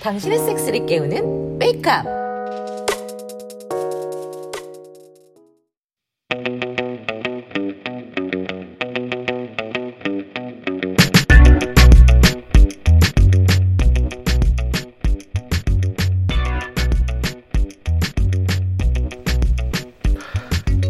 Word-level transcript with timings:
당신의 0.00 0.38
섹스를 0.38 0.86
깨우는 0.86 1.58
메이크업. 1.58 2.22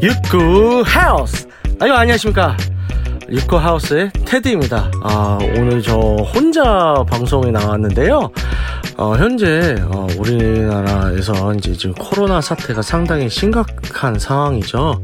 육구 0.02 0.82
하우스 0.84 1.46
아유 1.80 1.92
안녕하십니까 1.92 2.56
육구 3.32 3.56
하우스의 3.56 4.12
테드입니다. 4.26 4.90
아, 5.02 5.38
오늘 5.56 5.80
저 5.80 5.96
혼자 5.96 7.02
방송에 7.08 7.50
나왔는데요. 7.50 8.30
어, 8.98 9.16
현재 9.16 9.74
어, 9.86 10.06
우리나라에서 10.18 11.54
이제 11.54 11.72
지금 11.72 11.94
코로나 11.94 12.42
사태가 12.42 12.82
상당히 12.82 13.30
심각한 13.30 14.18
상황이죠. 14.18 15.02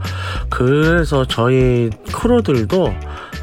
그래서 0.51 1.27
저희 1.27 1.89
크루들도 2.13 2.93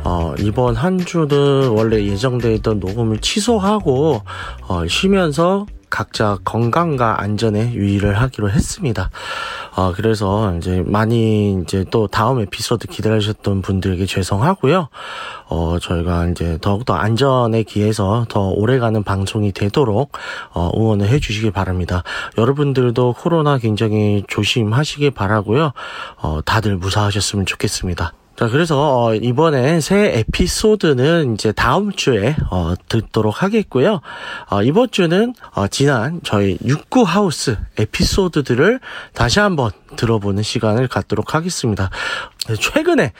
어, 0.03 0.35
이번 0.37 0.75
한 0.75 0.99
주는 0.99 1.67
원래 1.69 2.03
예정되어 2.05 2.51
있던 2.51 2.79
녹음을 2.79 3.17
취소하고 3.21 4.21
어, 4.67 4.87
쉬면서 4.87 5.65
각자 5.89 6.37
건강과 6.43 7.21
안전에 7.21 7.73
유의를 7.73 8.21
하기로 8.21 8.51
했습니다. 8.51 9.09
어, 9.75 9.91
그래서 9.93 10.55
이제 10.57 10.83
많이 10.85 11.59
이제 11.61 11.85
또 11.91 12.07
다음 12.07 12.39
에피소드 12.39 12.87
기다리셨던 12.87 13.61
분들에게 13.61 14.05
죄송하고요. 14.05 14.89
어, 15.47 15.77
저희가 15.79 16.27
이제 16.27 16.57
더욱더 16.61 16.93
안전에 16.93 17.63
기해서 17.63 18.25
더 18.29 18.49
오래가는 18.49 19.03
방송이 19.03 19.51
되도록 19.51 20.11
어, 20.53 20.71
응원을 20.75 21.07
해주시기 21.09 21.51
바랍니다. 21.51 22.03
여러분들도 22.37 23.13
코로나 23.13 23.57
굉장히 23.57 24.23
조심하시길 24.27 25.11
바라고요. 25.11 25.71
어, 26.17 26.39
다들 26.45 26.77
무사하셨으면 26.77 27.45
좋겠습니다. 27.45 28.13
자, 28.37 28.49
그래서 28.49 29.05
어, 29.05 29.15
이번에 29.15 29.79
새 29.79 30.19
에피소드는 30.19 31.35
이제 31.35 31.53
다음 31.53 31.93
주에 31.93 32.35
어, 32.51 32.73
듣도록 32.89 33.41
하겠고요. 33.41 34.01
어, 34.49 34.61
이번 34.61 34.91
주는 34.91 35.33
어, 35.53 35.67
지난 35.69 36.19
저희 36.23 36.57
육구 36.65 37.03
하우스 37.03 37.57
에피소드들을 37.77 38.81
다시 39.13 39.39
한번 39.39 39.71
들어보는 39.95 40.43
시간을 40.43 40.89
갖도록 40.89 41.33
하겠습니다. 41.33 41.89
최근에 42.53 43.11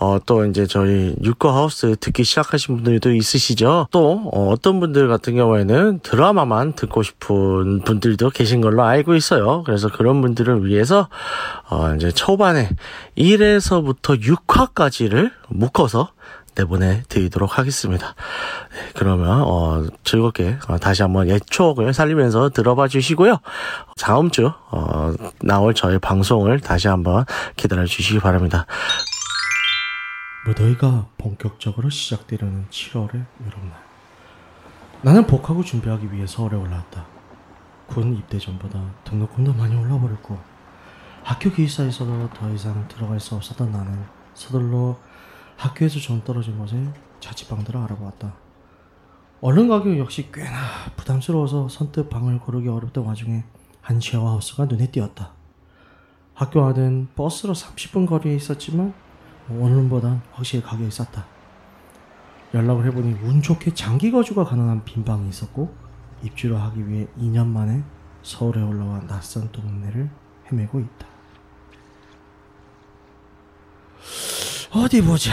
어, 0.00 0.18
또 0.26 0.44
이제 0.44 0.66
저희 0.66 1.14
육구 1.22 1.48
하우스 1.48 1.94
듣기 2.00 2.24
시작하신 2.24 2.76
분들도 2.76 3.14
있으시죠. 3.14 3.86
또 3.90 4.30
어, 4.32 4.54
떤 4.60 4.80
분들 4.80 5.06
같은 5.08 5.36
경우에는 5.36 6.00
드라마만 6.02 6.72
듣고 6.72 7.02
싶은 7.02 7.82
분들도 7.82 8.30
계신 8.30 8.60
걸로 8.60 8.82
알고 8.82 9.14
있어요. 9.14 9.62
그래서 9.64 9.88
그런 9.88 10.20
분들을 10.20 10.66
위해서 10.66 11.08
어, 11.70 11.94
이제 11.94 12.10
초반에 12.10 12.70
1에서부터 13.16 14.20
6화까지를 14.20 15.30
묶어서 15.48 16.10
내보내 16.54 17.02
드리도록 17.08 17.58
하겠습니다. 17.58 18.14
네, 18.72 18.92
그러면 18.94 19.42
어, 19.42 19.86
즐겁게 20.04 20.58
어, 20.68 20.78
다시 20.78 21.02
한번 21.02 21.28
옛 21.28 21.40
추억을 21.48 21.92
살리면서 21.94 22.50
들어봐 22.50 22.88
주시고요. 22.88 23.38
다음 23.98 24.30
주 24.30 24.52
어, 24.70 25.12
나올 25.42 25.74
저의 25.74 25.98
방송을 25.98 26.60
다시 26.60 26.88
한번 26.88 27.24
기다려 27.56 27.86
주시기 27.86 28.20
바랍니다. 28.20 28.66
무더위가 30.46 31.06
본격적으로 31.18 31.88
시작되려는 31.88 32.66
7월의 32.70 33.24
여름날 33.46 33.82
나는 35.02 35.26
복학을 35.26 35.64
준비하기 35.64 36.12
위해 36.12 36.26
서울에 36.26 36.56
올라왔다. 36.56 37.06
군 37.86 38.16
입대 38.16 38.38
전보다 38.38 38.80
등록금도 39.04 39.52
많이 39.54 39.76
올라 39.76 39.98
버렸고 39.98 40.38
학교 41.22 41.50
기숙사에서도 41.50 42.30
더 42.30 42.50
이상 42.50 42.86
들어갈 42.88 43.20
수 43.20 43.34
없었던 43.34 43.70
나는 43.70 44.04
서둘러 44.34 44.96
학교에서 45.56 45.98
좀 45.98 46.22
떨어진 46.24 46.58
곳에 46.58 46.76
자취방들을 47.20 47.78
알아보았다. 47.80 48.34
얼른 49.40 49.68
가격 49.68 49.98
역시 49.98 50.30
꽤나 50.32 50.58
부담스러워서 50.96 51.68
선뜻 51.68 52.08
방을 52.08 52.38
고르기 52.40 52.68
어렵던 52.68 53.04
와중에 53.04 53.44
한 53.80 54.00
쉐어하우스가 54.00 54.66
눈에 54.66 54.90
띄었다. 54.90 55.32
학교 56.34 56.64
안은 56.64 57.08
버스로 57.14 57.52
30분 57.52 58.06
거리에 58.06 58.34
있었지만 58.36 58.94
오늘보단 59.50 60.22
확실히 60.32 60.62
가격이 60.62 60.90
쌌다. 60.90 61.26
연락을 62.54 62.86
해보니 62.86 63.14
운 63.24 63.42
좋게 63.42 63.74
장기 63.74 64.10
거주가 64.10 64.44
가능한 64.44 64.84
빈방이 64.84 65.28
있었고 65.28 65.74
입주를 66.22 66.60
하기 66.60 66.88
위해 66.88 67.06
2년 67.18 67.46
만에 67.46 67.82
서울에 68.22 68.62
올라와 68.62 69.00
낯선 69.06 69.50
동네를 69.50 70.10
헤매고 70.50 70.80
있다. 70.80 71.06
어디 74.74 75.02
보자. 75.02 75.32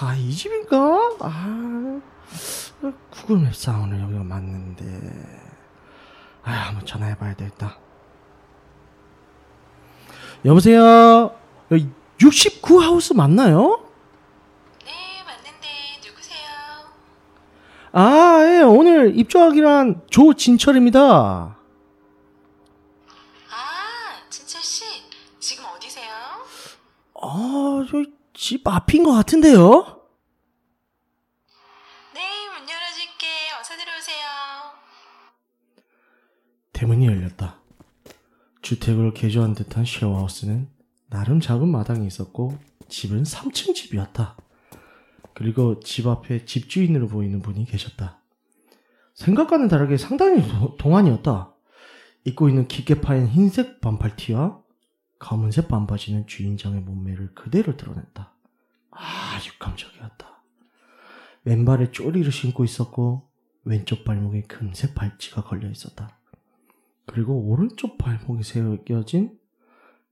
아, 0.00 0.14
이 0.14 0.30
집인가? 0.32 0.76
아, 1.20 2.00
구글 3.10 3.38
맵스 3.38 3.70
오늘 3.70 4.00
여기가 4.00 4.22
맞는데. 4.22 4.84
아, 6.44 6.50
한번 6.52 6.86
전화해봐야 6.86 7.34
되겠다. 7.34 7.78
여보세요? 10.44 11.34
69 12.20 12.80
하우스 12.80 13.12
맞나요? 13.12 13.84
네, 14.84 14.92
맞는데 15.24 15.68
누구세요? 16.06 16.46
아, 17.92 18.44
예, 18.46 18.62
오늘 18.62 19.18
입주하기란 19.18 20.02
조진철입니다. 20.10 21.00
아, 23.50 24.30
진철 24.30 24.62
씨, 24.62 24.84
지금 25.40 25.64
어디세요? 25.74 26.12
아, 27.20 27.84
저 27.90 28.04
집 28.36 28.68
앞인 28.68 29.02
것 29.02 29.12
같은데요? 29.12 29.56
네, 32.12 32.20
문 32.50 32.68
열어줄게. 32.68 33.26
어서 33.58 33.74
들어오세요. 33.74 34.26
대문이 36.74 37.06
열렸다. 37.06 37.62
주택을 38.60 39.14
개조한 39.14 39.54
듯한 39.54 39.86
쉐어하우스는 39.86 40.68
나름 41.08 41.40
작은 41.40 41.66
마당이 41.66 42.06
있었고 42.06 42.58
집은 42.88 43.22
3층 43.22 43.74
집이었다. 43.74 44.36
그리고 45.32 45.80
집 45.80 46.06
앞에 46.06 46.44
집주인으로 46.44 47.08
보이는 47.08 47.40
분이 47.40 47.64
계셨다. 47.64 48.22
생각과는 49.14 49.68
다르게 49.68 49.96
상당히 49.96 50.42
동안이었다. 50.78 51.54
입고 52.24 52.50
있는 52.50 52.68
깊게 52.68 53.00
파인 53.00 53.28
흰색 53.28 53.80
반팔 53.80 54.16
티와 54.16 54.60
검은색 55.18 55.68
반바지는 55.68 56.26
주인장의 56.26 56.82
몸매를 56.82 57.34
그대로 57.34 57.76
드러냈다. 57.76 58.32
아주 58.90 59.58
감적이었다. 59.58 60.42
왼발에 61.44 61.92
쪼리를 61.92 62.30
신고 62.32 62.64
있었고 62.64 63.28
왼쪽 63.64 64.04
발목에 64.04 64.42
금색 64.42 64.94
발찌가 64.94 65.42
걸려 65.42 65.70
있었다. 65.70 66.18
그리고 67.06 67.34
오른쪽 67.48 67.98
발목에 67.98 68.42
새겨진 68.42 69.38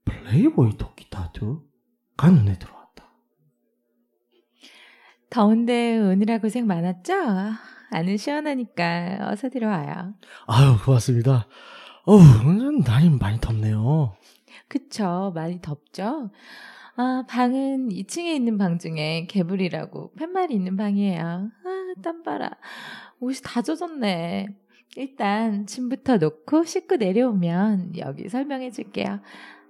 플레이보이 0.05 0.77
토끼 0.77 1.09
타투가 1.09 2.29
눈에 2.31 2.57
들어왔다. 2.57 3.05
더운데 5.29 5.99
오느라 5.99 6.37
고생 6.39 6.67
많았죠? 6.67 7.13
안은 7.91 8.17
시원하니까 8.17 9.29
어서 9.29 9.49
들어와요. 9.49 10.13
아유, 10.47 10.77
고맙습니다. 10.83 11.47
어우, 12.05 12.21
날이 12.85 13.09
많이 13.09 13.39
덥네요. 13.39 14.15
그쵸. 14.75 15.31
많이 15.33 15.61
덥죠? 15.61 16.31
아, 16.97 17.23
방은 17.29 17.89
2층에 17.89 18.35
있는 18.35 18.57
방 18.57 18.77
중에 18.77 19.25
개불이라고 19.29 20.11
팻말이 20.17 20.53
있는 20.53 20.75
방이에요. 20.75 21.21
아, 21.21 21.93
땀 22.03 22.23
봐라. 22.23 22.51
옷이 23.21 23.37
다 23.41 23.61
젖었네. 23.61 24.47
일단 24.97 25.65
짐부터 25.65 26.17
놓고 26.17 26.65
씻고 26.65 26.97
내려오면 26.97 27.93
여기 27.97 28.27
설명해 28.27 28.71
줄게요. 28.71 29.21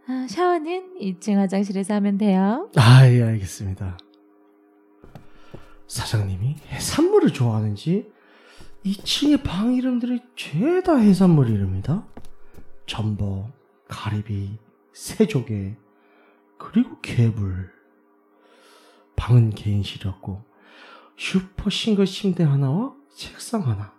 아, 0.08 0.28
샤워는 0.28 0.96
2층 1.00 1.36
화장실에서 1.36 1.94
하면 1.96 2.18
돼요. 2.18 2.72
아, 2.76 3.08
예, 3.08 3.22
알겠습니다. 3.22 4.00
사장님이 5.88 6.56
해산물을 6.70 7.32
좋아하는지 7.32 8.10
2층의 8.84 9.44
방 9.44 9.76
이름들이 9.76 10.20
죄다 10.36 10.96
해산물 10.98 11.50
이름이다. 11.52 12.08
전복, 12.88 13.52
가리비, 13.88 14.65
새조개, 14.96 15.76
그리고 16.58 17.02
개불. 17.02 17.70
방은 19.18 19.50
개인실이었고 19.50 20.42
슈퍼 21.18 21.70
싱글 21.70 22.06
침대 22.06 22.44
하나와 22.46 22.96
책상 23.14 23.68
하나 23.68 23.94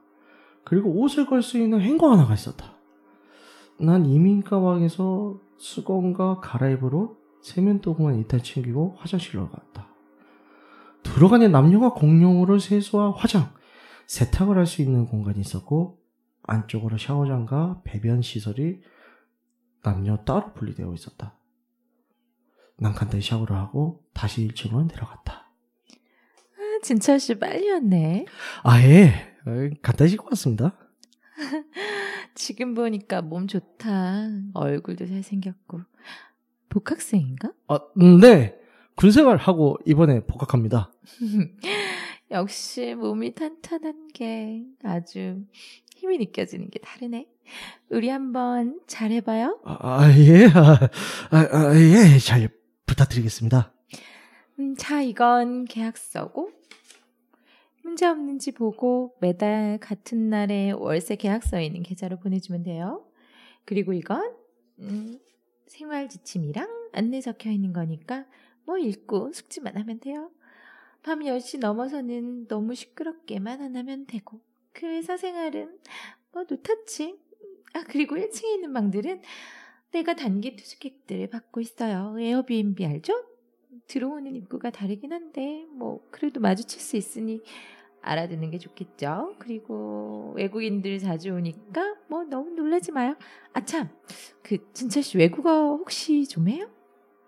그리고 0.64 0.90
옷을 1.00 1.26
걸 1.26 1.42
수 1.42 1.58
있는 1.58 1.80
행거 1.82 2.10
하나가 2.10 2.32
있었다. 2.32 2.72
난 3.78 4.06
이민 4.06 4.42
가 4.42 4.58
방에서 4.60 5.38
수건과 5.58 6.40
갈아입으로 6.40 7.18
세면도구만 7.42 8.16
일단 8.16 8.42
챙기고 8.42 8.96
화장실로 8.98 9.50
갔다. 9.50 9.88
들어가는 11.02 11.52
남녀가 11.52 11.92
공용으로 11.92 12.58
세수와 12.58 13.12
화장, 13.12 13.50
세탁을 14.06 14.56
할 14.56 14.64
수 14.66 14.80
있는 14.80 15.06
공간이 15.06 15.40
있었고 15.40 15.98
안쪽으로 16.42 16.96
샤워장과 16.96 17.82
배변 17.84 18.22
시설이 18.22 18.80
남녀 19.86 20.16
따로 20.16 20.52
분리되어 20.52 20.92
있었다. 20.94 21.38
난 22.76 22.92
간단히 22.92 23.22
샤워를 23.22 23.56
하고 23.56 24.04
다시 24.12 24.48
1층으로 24.48 24.88
내려갔다. 24.88 25.32
아, 26.56 26.78
진철 26.82 27.20
씨 27.20 27.38
빨리 27.38 27.70
왔네. 27.70 28.26
아예 28.64 29.36
간단히 29.82 30.10
씻고 30.10 30.26
왔습니다. 30.32 30.76
지금 32.34 32.74
보니까 32.74 33.22
몸 33.22 33.46
좋다. 33.46 34.28
얼굴도 34.54 35.06
잘생겼고. 35.06 35.82
복학생인가? 36.68 37.52
아, 37.68 37.78
음, 38.00 38.18
네. 38.18 38.58
군생활 38.96 39.36
하고 39.36 39.78
이번에 39.86 40.26
복학합니다. 40.26 40.90
역시 42.30 42.94
몸이 42.94 43.34
탄탄한 43.34 44.08
게 44.08 44.64
아주 44.82 45.44
힘이 45.94 46.18
느껴지는 46.18 46.70
게 46.70 46.78
다르네. 46.80 47.26
우리 47.90 48.08
한번 48.08 48.80
잘해봐요. 48.86 49.60
아, 49.64 49.78
아, 49.80 50.18
예. 50.18 50.46
아, 50.46 50.90
아, 51.30 51.38
아, 51.38 51.74
예. 51.76 52.18
잘 52.18 52.48
부탁드리겠습니다. 52.86 53.72
음, 54.58 54.74
자, 54.76 55.02
이건 55.02 55.64
계약서고. 55.66 56.50
문제 57.82 58.04
없는지 58.06 58.50
보고 58.50 59.14
매달 59.20 59.78
같은 59.80 60.28
날에 60.28 60.72
월세 60.72 61.14
계약서에 61.14 61.64
있는 61.64 61.84
계좌로 61.84 62.18
보내주면 62.18 62.64
돼요. 62.64 63.06
그리고 63.64 63.92
이건 63.92 64.34
음, 64.80 65.20
생활 65.68 66.08
지침이랑 66.08 66.68
안내 66.92 67.20
적혀 67.20 67.50
있는 67.50 67.72
거니까 67.72 68.26
뭐 68.64 68.76
읽고 68.76 69.32
숙지만 69.32 69.76
하면 69.76 70.00
돼요. 70.00 70.30
밤 71.06 71.20
10시 71.20 71.60
넘어서는 71.60 72.48
너무 72.48 72.74
시끄럽게만 72.74 73.62
안 73.62 73.76
하면 73.76 74.06
되고 74.06 74.40
그 74.72 74.86
회사 74.86 75.16
생활은 75.16 75.78
뭐 76.32 76.44
노타치. 76.50 77.16
아 77.74 77.84
그리고 77.84 78.16
1층에 78.16 78.54
있는 78.54 78.72
방들은 78.72 79.22
내가 79.92 80.16
단기 80.16 80.56
투숙객들을 80.56 81.28
받고 81.28 81.60
있어요. 81.60 82.16
에어비앤비 82.18 82.84
알죠? 82.84 83.24
들어오는 83.86 84.34
입구가 84.34 84.70
다르긴 84.70 85.12
한데 85.12 85.64
뭐 85.70 86.04
그래도 86.10 86.40
마주칠 86.40 86.80
수 86.80 86.96
있으니 86.96 87.40
알아듣는 88.00 88.50
게 88.50 88.58
좋겠죠. 88.58 89.36
그리고 89.38 90.32
외국인들 90.34 90.98
자주 90.98 91.34
오니까 91.34 91.94
뭐 92.08 92.24
너무 92.24 92.50
놀라지 92.50 92.90
마요. 92.90 93.14
아참, 93.52 93.90
그 94.42 94.58
진철 94.72 95.04
씨 95.04 95.18
외국어 95.18 95.76
혹시 95.76 96.26
좀 96.26 96.48
해요? 96.48 96.68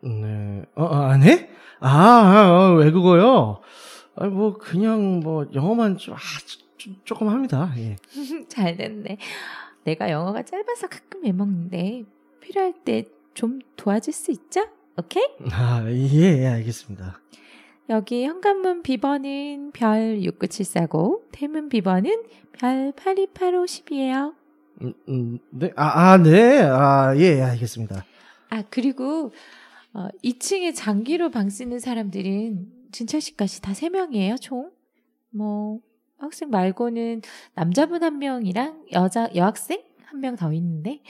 네. 0.03 0.62
어, 0.75 0.85
어, 0.85 0.97
안 0.97 1.23
해? 1.23 1.50
아, 1.81 1.89
아, 1.89 2.69
아, 2.69 2.73
외국어요? 2.75 3.61
아, 4.17 4.27
뭐, 4.27 4.59
그냥 4.59 5.21
뭐, 5.21 5.47
영어만 5.55 5.97
좀, 5.97 6.15
아, 6.15 6.19
좀, 6.77 6.97
조금 7.05 7.29
합니다. 7.29 7.73
예. 7.77 7.97
잘 8.49 8.77
됐네. 8.77 9.19
내가 9.85 10.11
영어가 10.11 10.43
짧아서 10.43 10.89
가끔 10.89 11.25
애먹는데 11.25 12.05
필요할 12.41 12.75
때 12.85 13.05
좀 13.39 13.61
도와줄 13.77 14.12
수 14.12 14.33
있죠? 14.33 14.67
오케이? 14.97 15.23
아, 15.53 15.85
예, 15.87 16.41
예, 16.43 16.47
알겠습니다. 16.49 17.21
여기 17.89 18.25
현관문 18.25 18.83
비번은 18.83 19.71
별 19.73 20.21
69749, 20.25 21.23
대문 21.31 21.69
비번은 21.69 22.25
별 22.50 22.93
82850이에요. 22.97 24.35
음, 24.83 24.93
음, 25.09 25.39
네, 25.50 25.71
아, 25.77 26.11
아, 26.11 26.17
네, 26.19 26.62
아, 26.62 27.15
예, 27.17 27.37
예, 27.37 27.43
알겠습니다. 27.43 28.05
아, 28.50 28.65
그리고 28.71 29.33
어, 29.99 30.09
2층에 30.23 30.75
장기로 30.77 31.31
방 31.31 31.50
쓰는 31.50 31.81
사람들은 31.81 32.67
진철 32.93 33.21
씨까지 33.21 33.61
다 33.62 33.73
3명이에요, 33.73 34.41
총. 34.41 34.71
뭐 35.31 35.81
학생 36.19 36.50
말고는 36.50 37.23
남자분 37.55 38.03
한 38.05 38.19
명이랑 38.19 38.85
여자 38.93 39.29
여학생 39.35 39.83
한 40.05 40.21
명 40.21 40.37
더 40.37 40.53
있는데 40.55 41.03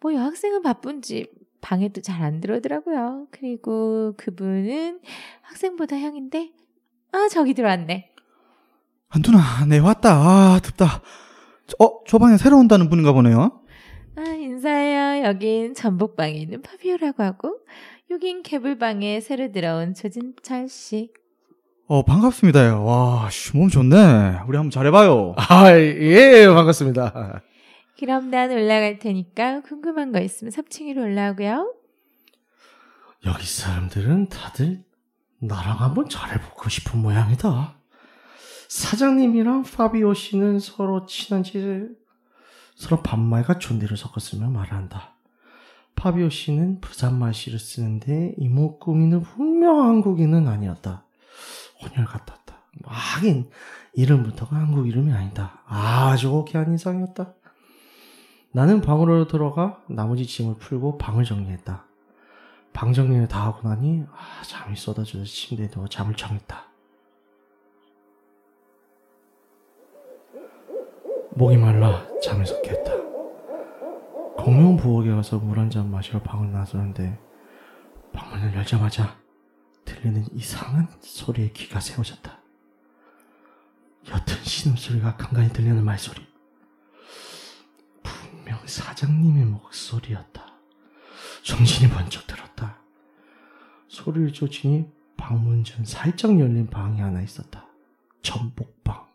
뭐 0.00 0.14
여학생은 0.14 0.62
바쁜지 0.62 1.26
방에도 1.60 2.00
잘 2.00 2.22
안 2.22 2.40
들어오더라고요. 2.40 3.26
그리고 3.30 4.14
그분은 4.16 5.00
학생보다 5.42 5.98
형인데 5.98 6.52
아 7.12 7.28
저기 7.28 7.54
들어왔네. 7.54 8.10
안두나, 9.08 9.66
네 9.68 9.78
왔다. 9.78 10.10
아 10.14 10.60
덥다. 10.62 11.02
어, 11.78 12.04
저 12.06 12.18
방에 12.18 12.36
새로 12.38 12.58
온다는 12.58 12.88
분인가 12.88 13.12
보네요. 13.12 13.60
아 14.16 14.22
인사해요. 14.22 15.24
여긴 15.26 15.74
전복방에 15.74 16.32
있는 16.32 16.62
파비오라고 16.62 17.22
하고 17.22 17.58
여긴 18.10 18.42
개불방에 18.42 19.20
새로 19.20 19.50
들어온 19.52 19.94
조진철 19.94 20.68
씨. 20.68 21.12
어, 21.86 22.04
반갑습니다. 22.04 22.78
와, 22.80 23.28
씨, 23.30 23.56
몸 23.56 23.68
좋네. 23.68 24.40
우리 24.46 24.56
한번 24.56 24.70
잘해봐요. 24.70 25.34
아, 25.36 25.70
예, 25.78 26.46
반갑습니다. 26.46 27.42
그럼 27.98 28.30
난 28.30 28.50
올라갈 28.50 28.98
테니까 28.98 29.60
궁금한 29.62 30.12
거 30.12 30.20
있으면 30.20 30.52
3층으로 30.52 30.98
올라오고요. 31.02 31.74
여기 33.26 33.46
사람들은 33.46 34.28
다들 34.28 34.84
나랑 35.40 35.80
한번 35.80 36.08
잘해보고 36.08 36.68
싶은 36.68 37.00
모양이다. 37.00 37.76
사장님이랑 38.68 39.64
파비오 39.64 40.14
씨는 40.14 40.58
서로 40.58 41.06
친한지 41.06 41.88
서로 42.74 43.02
반말과 43.02 43.58
존대를 43.58 43.96
섞었으며 43.96 44.48
말한다. 44.50 45.14
파비오 45.96 46.30
씨는 46.30 46.80
부산 46.80 47.18
말씨를 47.18 47.58
쓰는데 47.58 48.34
이모 48.38 48.78
꾸미는 48.78 49.22
분명 49.22 49.82
한국인은 49.82 50.48
아니었다. 50.48 51.04
혼혈 51.82 52.04
같았다. 52.06 52.56
뭐 52.82 52.92
하긴 52.92 53.50
이름부터가 53.94 54.56
한국 54.56 54.88
이름이 54.88 55.12
아니다. 55.12 55.62
아주 55.66 56.30
호기한 56.30 56.70
인상이었다. 56.72 57.34
나는 58.52 58.80
방으로 58.80 59.26
들어가 59.28 59.82
나머지 59.88 60.26
짐을 60.26 60.56
풀고 60.56 60.98
방을 60.98 61.24
정리했다. 61.24 61.86
방 62.72 62.92
정리를 62.92 63.28
다 63.28 63.44
하고 63.44 63.68
나니 63.68 64.04
아, 64.10 64.42
잠이 64.44 64.76
쏟아져서 64.76 65.24
침대에 65.24 65.68
누워 65.68 65.86
잠을 65.88 66.14
청했다. 66.14 66.66
목이 71.34 71.56
말라 71.56 72.06
잠에서 72.22 72.60
깼다. 72.62 73.01
공용 74.36 74.76
부엌에 74.76 75.10
가서 75.10 75.38
물 75.38 75.58
한 75.58 75.70
잔 75.70 75.90
마시러 75.90 76.20
방을 76.22 76.52
나서는데 76.52 77.18
방문을 78.12 78.54
열자마자 78.54 79.16
들리는 79.84 80.24
이상한 80.32 80.88
소리에 81.00 81.50
귀가 81.52 81.80
세워졌다. 81.80 82.38
옅은 84.04 84.44
신음소리가 84.44 85.16
간간히 85.16 85.48
들리는 85.52 85.82
말소리. 85.84 86.26
분명 88.02 88.58
사장님의 88.66 89.44
목소리였다. 89.46 90.46
정신이 91.44 91.90
번쩍 91.92 92.26
들었다. 92.26 92.78
소리를 93.88 94.32
쫓으니 94.32 94.90
방문 95.16 95.62
전 95.64 95.84
살짝 95.84 96.38
열린 96.38 96.66
방이 96.68 97.00
하나 97.00 97.22
있었다. 97.22 97.66
전복방. 98.22 99.06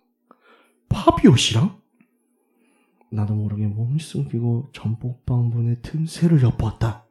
파비오 0.90 1.36
씨랑? 1.36 1.80
나도 3.12 3.34
모르게 3.34 3.66
몸을 3.68 4.00
숨기고 4.00 4.72
전복방 4.74 5.50
문의 5.50 5.82
틈새를 5.82 6.42
엿보았다. 6.42 7.06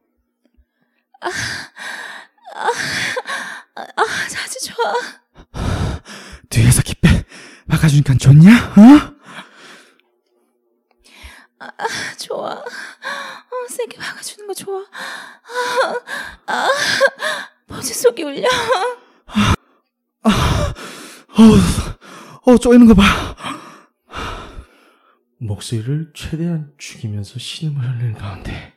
아, 3.75 4.27
자주 4.29 4.59
좋아. 4.65 4.93
뒤에서 6.49 6.81
기빼 6.83 7.23
박아주니까 7.67 8.15
좋냐? 8.15 8.49
어? 8.51 9.17
좋아. 12.19 12.51
어, 12.51 12.63
세게 13.69 13.97
박아주는 13.97 14.47
거 14.47 14.53
좋아. 14.53 14.81
아, 16.47 16.53
아, 16.53 16.67
버즈 17.67 17.93
속이 17.93 18.23
울려. 18.23 18.47
어, 20.23 20.29
어, 22.51 22.57
쪼이는 22.57 22.87
거 22.87 22.93
봐. 22.93 23.35
목소리를 25.47 26.11
최대한 26.13 26.73
죽이면서 26.77 27.39
신음을 27.39 27.81
흘리는 27.81 28.13
가운데 28.13 28.73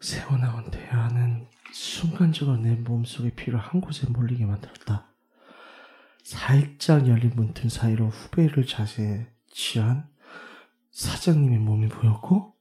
새어나온 0.00 0.70
대화는 0.70 1.48
순간적으로 1.72 2.58
내 2.58 2.74
몸속의 2.74 3.32
피를 3.34 3.58
한 3.58 3.80
곳에 3.80 4.06
몰리게 4.08 4.44
만들었다. 4.44 5.12
살짝 6.22 7.08
열린 7.08 7.32
문틈 7.34 7.68
사이로 7.68 8.08
후배를 8.08 8.66
자세에 8.66 9.28
취한 9.50 10.08
사장님의 10.90 11.58
몸이 11.58 11.88
보였고 11.88 12.54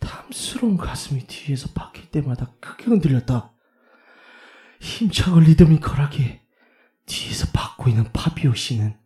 탐스러운 0.00 0.76
가슴이 0.76 1.26
뒤에서 1.26 1.68
박힐 1.74 2.10
때마다 2.10 2.52
크게 2.60 2.84
흔들렸다. 2.86 3.52
힘차고 4.80 5.40
리드미컬하게 5.40 6.42
뒤에서 7.06 7.46
받고 7.52 7.88
있는 7.88 8.04
파비오 8.12 8.54
씨는 8.54 8.96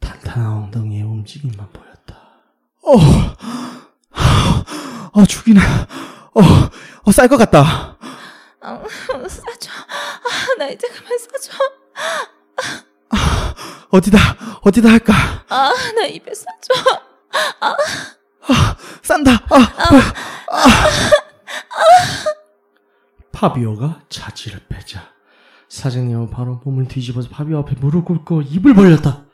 탄탄한 0.00 0.64
엉덩이의 0.64 1.02
움직임만 1.02 1.72
보였다. 1.72 1.91
어, 2.82 2.96
어, 5.12 5.24
죽이네. 5.26 5.60
어, 5.60 6.40
어, 7.04 7.12
쌀 7.12 7.28
것 7.28 7.36
같다. 7.36 7.96
어, 8.60 8.82
싸줘. 9.28 9.70
아, 9.70 10.54
나 10.58 10.68
이제 10.68 10.88
그만 10.88 11.18
싸줘. 11.18 11.52
어디다 13.90 14.18
어디다 14.62 14.88
할까? 14.88 15.12
아, 15.48 15.72
나 15.94 16.04
입에 16.06 16.32
싸줘. 16.34 17.02
싼다. 19.02 19.32
아, 19.50 19.56
아, 19.56 20.12
파비오가 23.32 24.00
자지를 24.08 24.60
빼자 24.68 25.02
사장님은 25.68 26.30
바로 26.30 26.60
몸을 26.64 26.86
뒤집어서 26.88 27.28
파비오 27.28 27.58
앞에 27.60 27.74
무릎 27.80 28.04
꿇고 28.06 28.42
입을 28.42 28.74
벌렸다. 28.74 29.24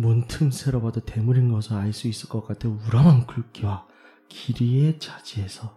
문 0.00 0.26
틈새로 0.28 0.80
봐도 0.80 1.00
대물인 1.00 1.50
것을 1.52 1.74
알 1.76 1.92
수 1.92 2.08
있을 2.08 2.28
것 2.28 2.46
같아 2.46 2.68
우람한 2.68 3.26
굵기와 3.26 3.86
길이의 4.28 4.98
자지에서 4.98 5.76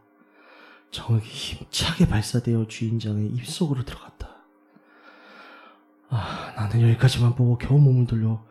정확히 0.91 1.27
힘차게 1.27 2.07
발사되어 2.07 2.67
주인장의 2.67 3.27
입속으로 3.27 3.83
들어갔다. 3.85 4.29
아, 6.09 6.53
나는 6.57 6.81
여기까지만 6.81 7.35
보고 7.35 7.57
겨우 7.57 7.79
몸을 7.79 8.05
돌려 8.05 8.45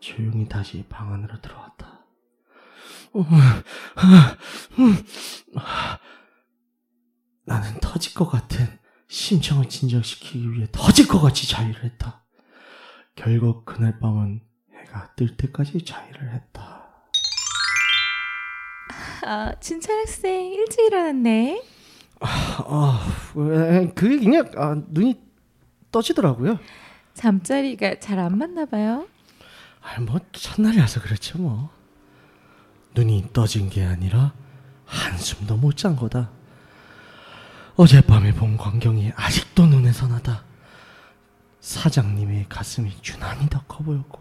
조용히 0.00 0.48
다시 0.48 0.84
방 0.88 1.12
안으로 1.12 1.40
들어왔다. 1.40 2.04
어, 3.14 3.22
아, 3.96 4.36
음, 4.78 5.04
아. 5.56 5.98
나는 7.44 7.78
터질 7.80 8.14
것 8.14 8.26
같은 8.28 8.66
심정을 9.08 9.68
진정시키기 9.68 10.52
위해 10.52 10.66
터질 10.72 11.06
것 11.06 11.20
같이 11.20 11.46
자위를 11.46 11.84
했다. 11.84 12.24
결국 13.14 13.66
그날 13.66 13.98
밤은 14.00 14.40
해가 14.92 15.08
뜰 15.16 15.36
때까지 15.36 15.84
자위를 15.84 16.32
했다. 16.34 16.82
아, 19.24 19.52
진철 19.60 19.98
학생 20.00 20.52
일찍 20.52 20.80
일어났네. 20.86 21.62
아, 22.20 23.06
왜, 23.34 23.90
그게 23.94 24.18
그냥 24.18 24.50
아, 24.56 24.76
눈이 24.88 25.20
떠지더라고요. 25.90 26.58
잠자리가 27.14 27.98
잘 28.00 28.18
안 28.18 28.38
맞나 28.38 28.64
봐요. 28.66 29.06
아, 29.80 30.00
뭐 30.00 30.20
첫날이라서 30.32 31.00
그렇죠 31.00 31.38
뭐. 31.38 31.70
눈이 32.94 33.30
떠진 33.32 33.70
게 33.70 33.84
아니라 33.84 34.32
한숨도 34.86 35.56
못 35.56 35.76
잔 35.76 35.96
거다. 35.96 36.30
어젯밤에 37.76 38.32
본 38.34 38.56
광경이 38.58 39.12
아직도 39.16 39.66
눈에 39.66 39.92
선하다. 39.92 40.44
사장님의 41.60 42.46
가슴이 42.48 42.92
유난히 43.08 43.48
더 43.48 43.60
커 43.66 43.82
보였고 43.82 44.20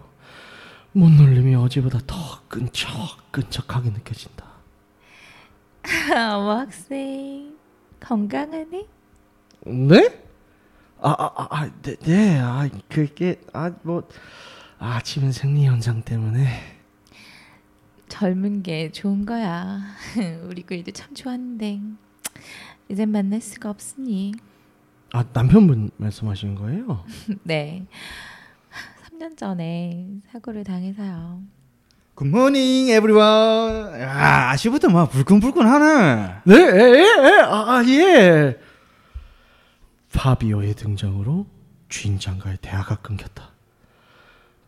못 0.93 1.09
놀림이 1.09 1.55
어제보다 1.55 1.99
더 2.05 2.15
끈적끈적하게 2.47 3.91
느껴진다. 3.91 4.45
아, 6.13 6.37
어머 6.37 6.59
학생 6.59 7.55
건강하네? 7.99 8.85
네? 9.67 10.21
아, 10.99 11.09
아, 11.17 11.31
아, 11.35 11.47
아, 11.49 11.71
네, 11.81 11.95
네, 11.97 12.39
아, 12.39 12.69
그게, 12.89 13.41
아, 13.53 13.71
뭐, 13.83 14.07
아침은 14.79 15.31
생리 15.31 15.65
현상 15.65 16.01
때문에. 16.03 16.47
젊은 18.07 18.61
게 18.61 18.91
좋은 18.91 19.25
거야. 19.25 19.79
우리 20.45 20.63
구이도 20.63 20.91
참 20.91 21.15
좋았는데 21.15 21.79
이젠 22.89 23.09
만날 23.09 23.39
수가 23.41 23.69
없으니. 23.69 24.33
아, 25.13 25.23
남편분 25.33 25.91
말씀하시는 25.97 26.55
거예요? 26.55 27.05
네. 27.43 27.85
3년 29.21 29.37
전에 29.37 30.07
사고를 30.31 30.63
당해서요. 30.63 31.41
굿모닝 32.15 32.89
에브리원. 32.89 34.01
야, 34.01 34.49
아시부터 34.49 34.89
막 34.89 35.11
불끈불끈하네. 35.11 36.41
네, 36.45 36.55
예, 36.55 36.99
예, 36.99 37.41
아, 37.41 37.77
아, 37.77 37.83
예. 37.87 38.59
파비오의 40.13 40.73
등장으로 40.73 41.45
주인장과의 41.87 42.57
대화가 42.61 42.95
끊겼다. 42.97 43.51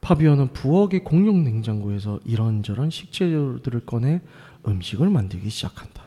파비오는 0.01 0.53
부엌의 0.53 1.03
공용 1.03 1.43
냉장고에서 1.43 2.19
이런저런 2.23 2.89
식재료들을 2.89 3.85
꺼내 3.85 4.21
음식을 4.67 5.09
만들기 5.09 5.49
시작한다. 5.49 6.03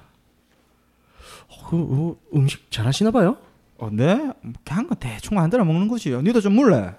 어, 1.48 1.68
그, 1.68 1.76
어, 1.76 2.16
음식 2.34 2.70
잘하시나 2.70 3.10
봐요? 3.10 3.36
어, 3.78 3.90
네? 3.90 4.30
그냥 4.64 4.86
거 4.86 4.94
대충 4.94 5.36
만들어 5.36 5.64
먹는 5.64 5.88
거지. 5.88 6.10
니도 6.10 6.40
좀 6.40 6.54
물래. 6.54 6.94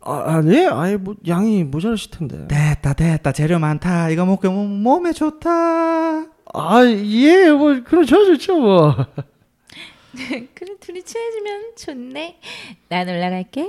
아, 0.00 0.12
아 0.26 0.40
네? 0.42 0.66
아예 0.66 0.96
뭐 0.96 1.14
양이 1.26 1.64
모자라실 1.64 2.10
텐데. 2.10 2.46
됐다 2.48 2.92
됐다 2.92 3.32
재료 3.32 3.58
많다. 3.58 4.10
이거 4.10 4.24
먹고 4.26 4.50
몸- 4.50 4.82
몸에 4.82 5.12
좋다. 5.12 5.50
아, 6.56 6.84
예, 6.86 7.50
뭐 7.50 7.80
그럼 7.84 8.04
저 8.06 8.24
좋죠, 8.24 8.58
뭐. 8.60 8.94
그래 10.14 10.76
둘이 10.80 11.02
친해지면 11.02 11.72
좋네. 11.76 12.38
난 12.88 13.08
올라갈게. 13.08 13.68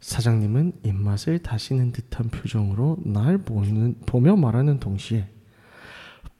사장님은 0.00 0.72
입맛을 0.84 1.38
다시는 1.40 1.92
듯한 1.92 2.28
표정으로 2.30 2.96
날 3.04 3.38
보는, 3.38 4.00
보며 4.04 4.34
말하는 4.34 4.80
동시에 4.80 5.28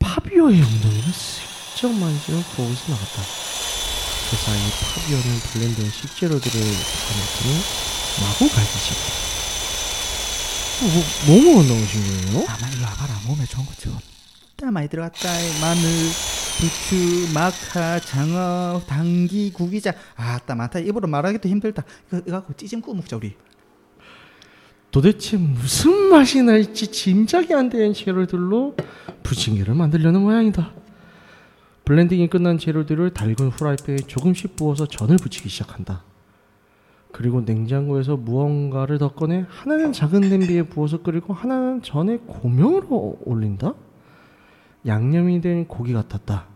파비오의 0.00 0.60
엉덩이를 0.60 1.12
슬쩍 1.12 1.92
만지며 1.92 2.38
보고서 2.56 2.92
나갔다. 2.92 3.22
그 4.30 4.36
사이 4.36 4.58
파비오는 4.82 5.38
블렌드에 5.52 5.84
식재료들을 5.84 6.60
담았더니 6.60 7.91
마구 8.20 8.48
갈기 8.48 8.78
시작했다. 8.78 9.22
뭐, 10.82 11.44
뭐뭐 11.44 11.62
넣으신 11.62 12.00
거예요? 12.32 12.46
아마 12.48 12.68
이리 12.68 12.82
와봐라. 12.82 13.20
몸에 13.26 13.44
좋은 13.46 13.64
거 13.64 13.72
진짜 13.74 14.70
많이 14.70 14.88
들어갔다. 14.88 15.28
마늘, 15.60 15.82
부추, 16.58 17.32
마카, 17.34 17.98
장어, 18.00 18.82
당기, 18.86 19.52
구기자. 19.52 19.92
아 20.16 20.38
따 20.46 20.54
많다. 20.54 20.78
입으로 20.80 21.08
말하기도 21.08 21.48
힘들다. 21.48 21.84
이거 22.08 22.18
이거 22.18 22.30
갖고 22.32 22.52
찌짐 22.54 22.80
구워 22.80 22.96
먹자 22.96 23.16
우리. 23.16 23.34
도대체 24.90 25.36
무슨 25.38 25.92
맛이 26.10 26.42
날지 26.42 26.88
짐작이 26.92 27.54
안 27.54 27.70
되는 27.70 27.94
재료들로 27.94 28.76
부침개를 29.22 29.74
만들려는 29.74 30.20
모양이다. 30.20 30.72
블렌딩이 31.84 32.28
끝난 32.28 32.58
재료들을 32.58 33.12
달군 33.14 33.48
후라이팬에 33.48 33.98
조금씩 34.06 34.54
부어서 34.56 34.86
전을 34.86 35.16
부치기 35.16 35.48
시작한다. 35.48 36.04
그리고 37.12 37.42
냉장고에서 37.42 38.16
무언가를 38.16 38.98
더 38.98 39.12
꺼내 39.12 39.44
하나는 39.48 39.92
작은 39.92 40.22
냄비에 40.22 40.62
부어서 40.62 41.02
끓이고 41.02 41.34
하나는 41.34 41.82
전에 41.82 42.16
고명으로 42.18 43.18
올린다. 43.24 43.74
양념이 44.86 45.40
된 45.42 45.68
고기 45.68 45.92
같았다. 45.92 46.46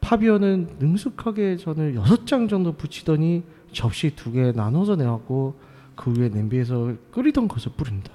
파비오는 0.00 0.76
능숙하게 0.78 1.56
전을 1.56 1.94
여섯 1.94 2.26
장 2.26 2.46
정도 2.46 2.76
부치더니 2.76 3.42
접시 3.72 4.14
두 4.14 4.30
개 4.32 4.52
나눠서 4.52 4.96
내왔고 4.96 5.58
그 5.96 6.12
위에 6.16 6.28
냄비에서 6.28 6.94
끓이던 7.10 7.48
것을 7.48 7.72
뿌린다. 7.76 8.12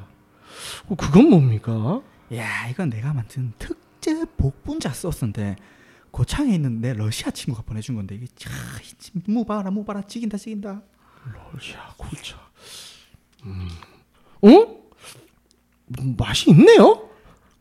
어, 0.88 0.96
그건 0.96 1.30
뭡니까? 1.32 2.02
야 2.36 2.68
이건 2.70 2.92
내가 2.92 3.12
만든 3.14 3.52
특제 3.58 4.24
복분자 4.38 4.90
소스인데 4.90 5.56
고창에 6.12 6.54
있는 6.54 6.80
내 6.80 6.94
러시아 6.94 7.32
친구가 7.32 7.64
보내준 7.66 7.96
건데 7.96 8.16
이게 8.16 8.28
참 8.36 8.52
무봐라 9.26 9.72
무봐라 9.72 10.04
찍인다 10.04 10.38
찍인다. 10.38 10.84
러시아 11.26 11.94
고차. 11.98 12.38
음. 13.46 13.68
어? 14.42 14.80
음, 16.00 16.16
맛이 16.18 16.50
있네요. 16.52 17.10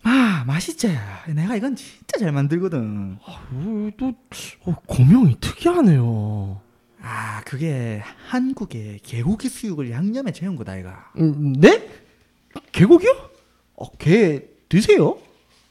아 0.03 0.45
맛있지. 0.47 0.89
내가 1.35 1.57
이건 1.57 1.77
진짜 1.77 2.19
잘 2.19 2.33
만들거든. 2.33 3.19
어, 3.21 3.91
또 3.99 4.15
어, 4.65 4.75
고명이 4.87 5.39
특이하네요. 5.41 6.61
아 7.01 7.43
그게 7.45 8.03
한국의 8.29 9.01
개고기 9.03 9.49
수육을 9.49 9.91
양념에 9.91 10.33
재운 10.33 10.57
거다 10.57 10.77
이가. 10.77 11.13
음, 11.19 11.53
네? 11.55 11.89
개고기요? 12.73 13.31
어, 13.77 13.91
개 13.99 14.43
드세요? 14.69 15.19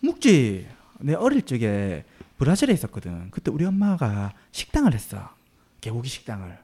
묵지. 0.01 0.67
내 0.99 1.13
어릴 1.13 1.41
적에 1.43 2.03
브라질에 2.37 2.73
있었거든. 2.73 3.29
그때 3.31 3.51
우리 3.51 3.65
엄마가 3.65 4.33
식당을 4.51 4.93
했어. 4.93 5.29
개고기 5.81 6.09
식당을. 6.09 6.57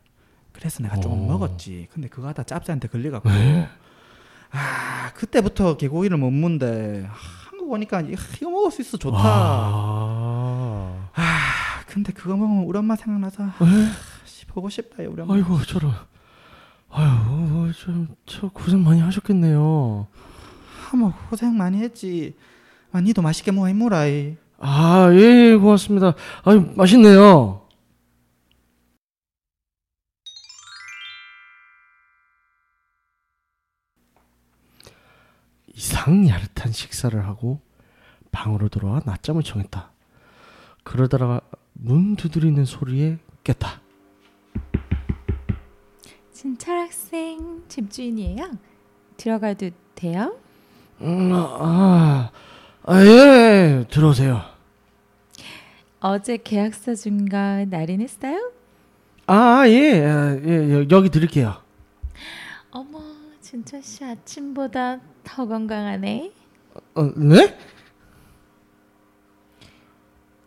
그래서 0.54 0.82
내가 0.84 0.98
조금 0.98 1.24
어. 1.24 1.28
먹었지. 1.28 1.88
근데 1.92 2.08
그거 2.08 2.28
하다 2.28 2.44
짭짤한테 2.44 2.88
걸려갖고. 2.88 3.30
네. 3.30 3.68
아 4.52 5.12
그때부터 5.16 5.78
개고기를 5.78 6.16
못 6.18 6.30
먹는데 6.30 7.08
아, 7.10 7.14
한국 7.50 7.72
오니까 7.72 8.02
이거 8.02 8.50
먹을 8.50 8.72
수 8.72 8.82
있어 8.82 8.98
좋다. 8.98 9.18
아. 9.20 11.10
아 11.16 11.24
근데 11.88 12.14
그거 12.14 12.36
먹으면 12.36 12.64
우리 12.66 12.78
엄마 12.78 12.96
생각나서 12.96 13.44
아, 13.44 13.92
보고 14.48 14.70
싶다 14.70 14.98
우리 15.10 15.22
엄마. 15.22 15.34
아이고 15.34 15.60
저런. 15.64 15.92
아유, 16.92 17.72
좀저 17.74 18.50
고생 18.50 18.84
많이 18.84 19.02
하셨겠네요. 19.02 20.06
한번 20.90 21.14
고생 21.30 21.58
많이 21.58 21.80
했지. 21.80 22.36
아 22.92 23.02
니도 23.02 23.24
맛있게 23.24 23.52
먹어 23.52 23.68
이모라이. 23.70 24.38
아, 24.60 25.10
예, 25.12 25.52
예, 25.52 25.56
고맙습니다. 25.56 26.14
아유, 26.44 26.72
맛있네요. 26.76 27.63
이상 35.74 36.28
야릇한 36.28 36.72
식사를 36.72 37.26
하고 37.26 37.60
방으로 38.32 38.70
돌아와 38.70 39.02
낮잠을 39.06 39.44
청했다. 39.44 39.92
그러다가 40.84 41.42
문 41.74 42.16
두드리는 42.16 42.64
소리에 42.66 43.18
깼다. 43.44 43.82
진철 46.32 46.78
학생 46.80 47.64
집주인이에요. 47.68 48.52
들어가도 49.18 49.70
돼요? 49.96 50.36
음, 51.02 51.32
아, 51.34 52.32
아, 52.84 53.06
예, 53.06 53.86
들어오세요. 53.90 54.42
어제 56.00 56.38
계약서 56.38 56.96
준 56.96 57.30
거 57.30 57.38
날인했어요? 57.66 58.52
아, 59.28 59.64
예, 59.68 60.04
아, 60.06 60.36
예, 60.44 60.74
여- 60.74 60.86
여기 60.92 61.10
드릴게요. 61.10 61.56
진짜 63.54 63.80
씨 63.82 64.04
아침보다 64.04 65.00
더 65.24 65.46
건강하네. 65.46 66.34
어, 66.96 67.04
네? 67.16 67.56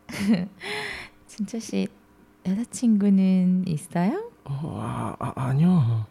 진짜 1.29 1.61
씨 1.61 1.87
여자친구는 2.45 3.69
있어요? 3.69 4.33
어, 4.43 4.81
아, 4.83 5.15
아, 5.21 5.33
아니요. 5.37 6.05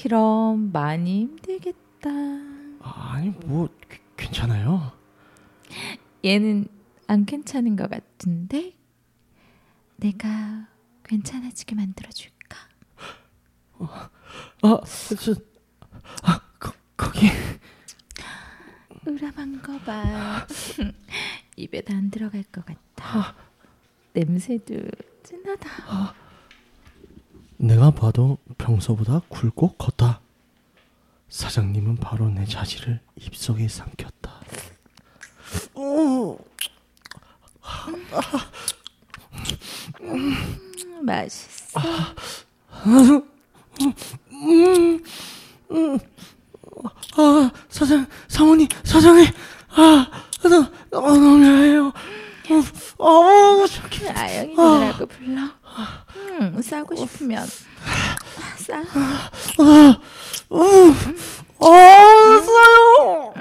그럼 0.00 0.70
많이 0.70 1.22
힘들겠다. 1.22 2.10
아, 2.78 3.14
아니, 3.14 3.30
뭐, 3.44 3.68
귀- 3.90 3.98
괜찮아요. 4.16 4.92
얘는 6.24 6.68
안 7.08 7.24
괜찮은 7.26 7.74
것 7.74 7.90
같은데 7.90 8.76
내가 9.96 10.68
괜찮아지게 11.02 11.74
만들어 11.74 12.08
줄까? 12.10 12.56
아, 14.62 14.80
저, 15.18 15.34
아, 16.22 16.40
거, 16.58 16.72
거기. 16.96 17.28
으람한 19.06 19.62
거 19.62 19.78
봐. 19.80 20.46
입에도 21.56 21.94
안 21.94 22.10
들어갈 22.10 22.42
것 22.44 22.64
같아. 22.64 23.34
냄새도 24.12 24.74
진하다. 25.22 26.14
내가 27.58 27.90
봐도 27.90 28.38
평소보다 28.58 29.20
굵고 29.28 29.74
컸다. 29.76 30.20
사장님은 31.28 31.96
바로 31.96 32.28
내 32.28 32.44
자질을 32.44 33.00
입속에 33.16 33.68
삼켰다. 33.68 34.40
오, 35.74 36.38
음, 40.00 40.34
맛있어. 41.04 41.80
아, 47.16 47.50
사장, 47.68 48.06
사모님, 48.28 48.68
사장님, 48.84 49.26
아, 49.70 50.06
나, 50.42 50.56
아, 50.56 50.70
너무 50.90 51.38
미안해요. 51.38 51.92
어, 52.98 53.04
어, 53.04 53.66
저기, 53.66 54.08
아영이 54.08 54.54
누나라고 54.54 55.06
불러. 55.06 55.40
음, 56.40 56.60
싸고 56.60 56.94
싶으면 56.96 57.46
싸. 58.58 58.78
아, 58.78 59.30
어, 60.50 60.56
어, 61.58 61.66
싸요. 62.40 63.32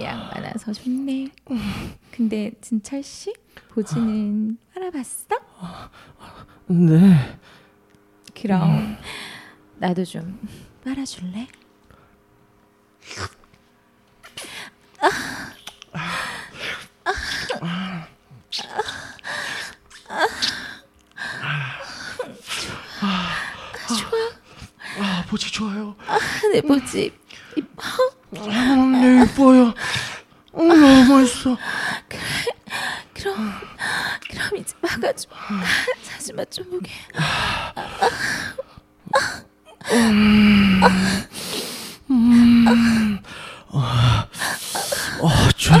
양 0.00 0.28
많아서 0.34 0.72
좋네. 0.72 1.28
근데 2.18 2.50
진철 2.60 3.00
씨 3.04 3.32
보지는 3.68 4.58
알아봤어? 4.74 5.36
네, 6.66 7.38
그럼 8.34 8.96
나도 9.76 10.04
좀 10.04 10.36
빨아줄래? 10.84 11.46
아, 25.00 25.24
보지 25.28 25.52
좋아요. 25.52 25.94
내 26.52 26.60
보지 26.60 27.12
아, 28.36 28.74
네, 29.00 29.24
이뻐요. 29.24 29.72
어, 30.52 30.62
너무 30.64 31.14
맛있어. 31.14 31.56
그럼 33.18 33.52
그럼 34.30 34.56
이제 34.56 34.74
막아줘 34.80 35.28
사진만 36.02 36.46
좀 36.50 36.70
보게 36.70 36.90
어, 45.20 45.28
좋아요. 45.56 45.80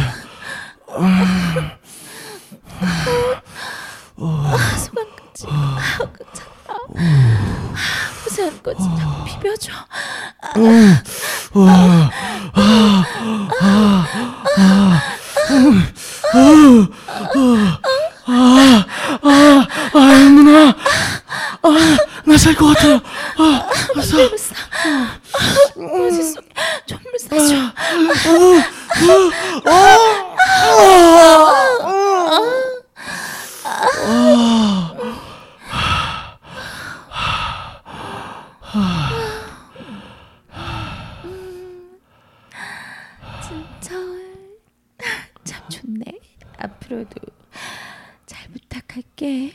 소감까지. 4.78 5.46
괜찮아 6.16 6.48
고생한 8.24 8.62
거지? 8.62 8.82
자꾸 8.98 9.24
비벼줘. 9.24 9.72
아, 16.32 16.88
누나. 20.28 20.74
아, 21.62 21.70
나 22.24 22.34
살 22.36 22.54
것 22.54 22.66
같아요. 22.74 23.00
아, 23.38 23.68
전물 24.02 24.38
싸 24.38 24.54
어디 25.76 26.22
속에 26.22 26.48
전물 26.86 27.18
싸줘 27.18 27.72
진짜 43.40 43.66
참 43.80 43.80
좋네 43.80 44.17
앞으로도 46.88 47.20
잘 48.26 48.50
부탁할게 48.50 49.52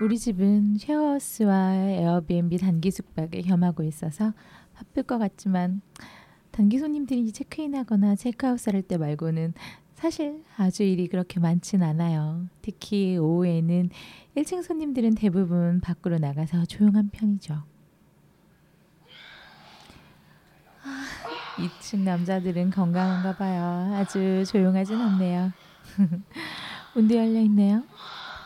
우리 0.00 0.18
집은 0.18 0.76
쉐어하우스와 0.78 1.74
에어비앤비 1.74 2.58
단기 2.58 2.90
숙박을 2.90 3.42
겸하고 3.42 3.84
있어서 3.84 4.32
바쁠 4.74 5.04
것 5.04 5.18
같지만 5.18 5.80
단기 6.50 6.78
손님들이 6.78 7.30
체크인하거나 7.32 8.16
체크아웃 8.16 8.66
할 8.66 8.82
때 8.82 8.96
말고는 8.98 9.54
사실 9.94 10.42
아주 10.56 10.82
일이 10.82 11.06
그렇게 11.06 11.38
많진 11.38 11.84
않아요. 11.84 12.48
특히 12.60 13.16
오후에는 13.16 13.90
1층 14.36 14.64
손님들은 14.64 15.14
대부분 15.14 15.80
밖으로 15.80 16.18
나가서 16.18 16.64
조용한 16.64 17.10
편이죠. 17.10 17.62
아, 20.82 21.06
2층 21.56 22.00
남자들은 22.00 22.70
건강한가 22.70 23.36
봐요. 23.36 23.94
아주 23.94 24.44
조용하진 24.46 25.00
않네요. 25.00 25.52
문도 26.94 27.14
열려 27.14 27.40
있네요. 27.40 27.82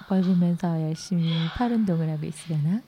뭘 0.09 0.23
보면서 0.23 0.81
열심히 0.83 1.33
팔 1.57 1.73
운동을 1.73 2.11
하고 2.11 2.27
있으려나? 2.27 2.81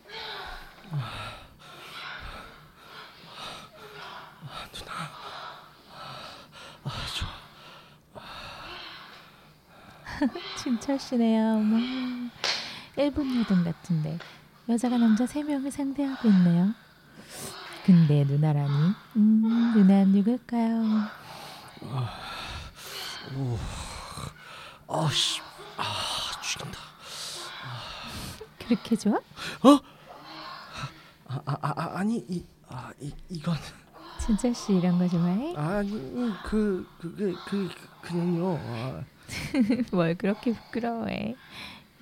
진철 10.56 10.98
씨네요. 10.98 11.56
어머. 11.56 11.76
일본 12.96 13.38
여동 13.40 13.62
같은데 13.62 14.18
여자가 14.68 14.98
남자 14.98 15.26
세 15.26 15.42
명을 15.42 15.70
상대하고 15.70 16.28
있네요. 16.28 16.74
근데 17.88 18.22
누나라니? 18.22 18.92
음, 19.16 19.72
누나 19.74 20.04
누굴까요? 20.04 21.08
아, 24.88 25.10
씨. 25.10 25.40
아, 25.78 26.38
죽인다. 26.42 26.78
그렇게 28.58 28.94
좋아? 28.94 29.14
아, 29.62 29.80
아, 31.46 31.56
아, 31.62 31.98
아니, 31.98 32.18
이, 32.28 32.44
아, 32.68 32.92
이, 33.00 33.10
이건. 33.30 33.56
진철씨 34.20 34.74
이런 34.74 34.98
거 34.98 35.08
좋아해? 35.08 35.54
아니, 35.56 35.90
그, 36.44 36.86
그게, 37.00 37.32
그, 37.46 37.70
그냥요. 38.02 38.58
아, 38.66 39.02
뭘 39.92 40.14
그렇게 40.14 40.52
부끄러워해? 40.52 41.34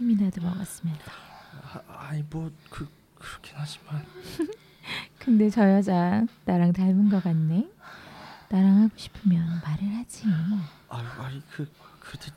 이미 0.01 0.17
나도 0.17 0.43
먹었으면서. 0.43 1.13
아, 1.63 2.09
아니, 2.09 2.25
뭐, 2.29 2.51
그, 2.71 2.89
그렇긴 3.21 3.55
하지만. 3.57 4.05
근데 5.19 5.51
저 5.51 5.69
여자 5.71 6.25
나랑 6.45 6.73
닮은 6.73 7.09
거 7.09 7.21
같네. 7.21 7.69
나랑 8.49 8.83
하고 8.83 8.91
싶으면 8.97 9.61
말을 9.65 9.97
하지. 9.97 10.25
아, 10.89 10.99
아니, 11.19 11.43
그, 11.51 11.69
그때, 12.01 12.31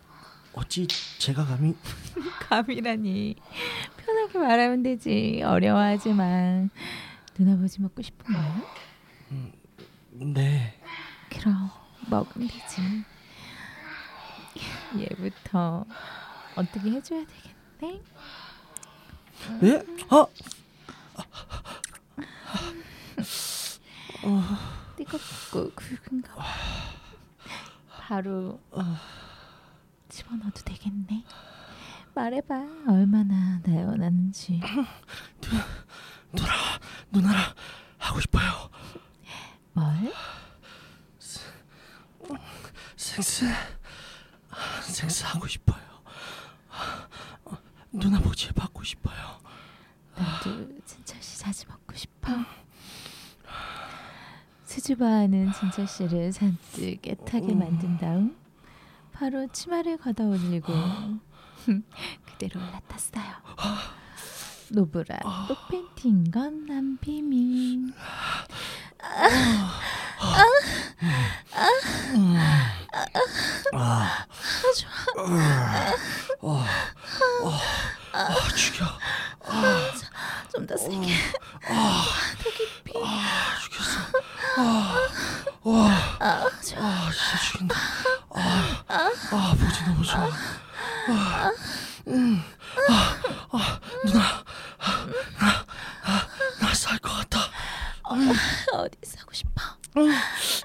어찌 0.53 0.87
제가 1.19 1.45
감히. 1.45 1.75
감이라니 2.49 3.35
편하게 3.97 4.39
말하면 4.39 4.83
되지. 4.83 5.41
어려워하지 5.45 6.13
마. 6.13 6.67
누나 7.35 7.55
보지 7.57 7.81
먹고 7.81 8.01
싶은 8.01 8.33
거야? 8.33 8.61
네. 10.11 10.81
그럼 11.29 11.69
먹으면 12.09 12.47
되지. 12.47 12.81
얘부터 14.97 15.85
어떻게 16.55 16.89
해줘야 16.91 17.23
되겠네. 17.79 18.01
예? 19.63 19.83
아, 20.09 20.25
뜨겁고 24.97 25.71
굵은가 25.75 26.35
봐. 26.35 26.43
바로 28.01 28.59
집어넣어도 30.09 30.61
되겠네. 30.63 31.23
말해봐 32.15 32.55
얼마나 32.87 33.59
날 33.63 33.85
원하는지. 33.85 34.59
누나랑 37.11 37.53
하고 37.97 38.19
싶어요. 38.19 38.69
뭘? 39.73 40.13
생스, 42.95 43.45
생스 44.83 45.23
하고 45.25 45.47
싶어요. 45.47 45.79
어, 47.45 47.57
누나 47.91 48.19
모질 48.19 48.51
받고 48.53 48.83
싶어요. 48.83 49.39
나도 50.15 50.67
진철 50.85 51.21
씨 51.21 51.39
자주 51.39 51.65
먹고 51.67 51.78
싶어. 51.99 52.31
수줍어하는 54.63 55.51
진철 55.51 55.87
씨를 55.87 56.31
잔뜩 56.31 57.05
애타게 57.05 57.53
만든 57.55 57.97
다음 57.97 58.37
바로 59.11 59.47
치마를 59.51 59.97
걷어 59.97 60.25
올리고 60.27 60.71
그대로 62.25 62.59
올라탔어요. 62.61 63.23
노브라 64.71 65.19
똑팬티인 65.47 66.31
건 66.31 66.65
난 66.67 66.97
비밀. 67.01 67.91
아, 78.11 78.47
죽여. 78.55 78.85
좀 80.51 80.65
더 80.67 80.75
세게. 80.77 81.13
아, 81.69 82.03
죽였어. 83.61 83.99
아, 84.57 84.97
와, 85.63 85.89
아, 86.19 86.49
좋아. 86.61 86.81
아, 86.85 87.09
진짜 87.11 87.37
죽인다. 87.43 87.75
아, 88.31 88.81
아, 88.87 89.55
보지 89.55 89.83
너무 89.85 90.03
좋아. 90.03 90.27
아, 91.09 91.51
음, 92.07 92.43
아, 92.89 93.15
아, 93.51 93.79
누나, 94.05 94.43
아, 94.79 95.07
나, 95.39 95.65
아, 96.03 96.27
나쌀것 96.61 97.11
같다. 97.29 97.39
어디 98.73 98.97
싸고 99.03 99.31
싶어? 99.33 99.61
음, 99.97 100.11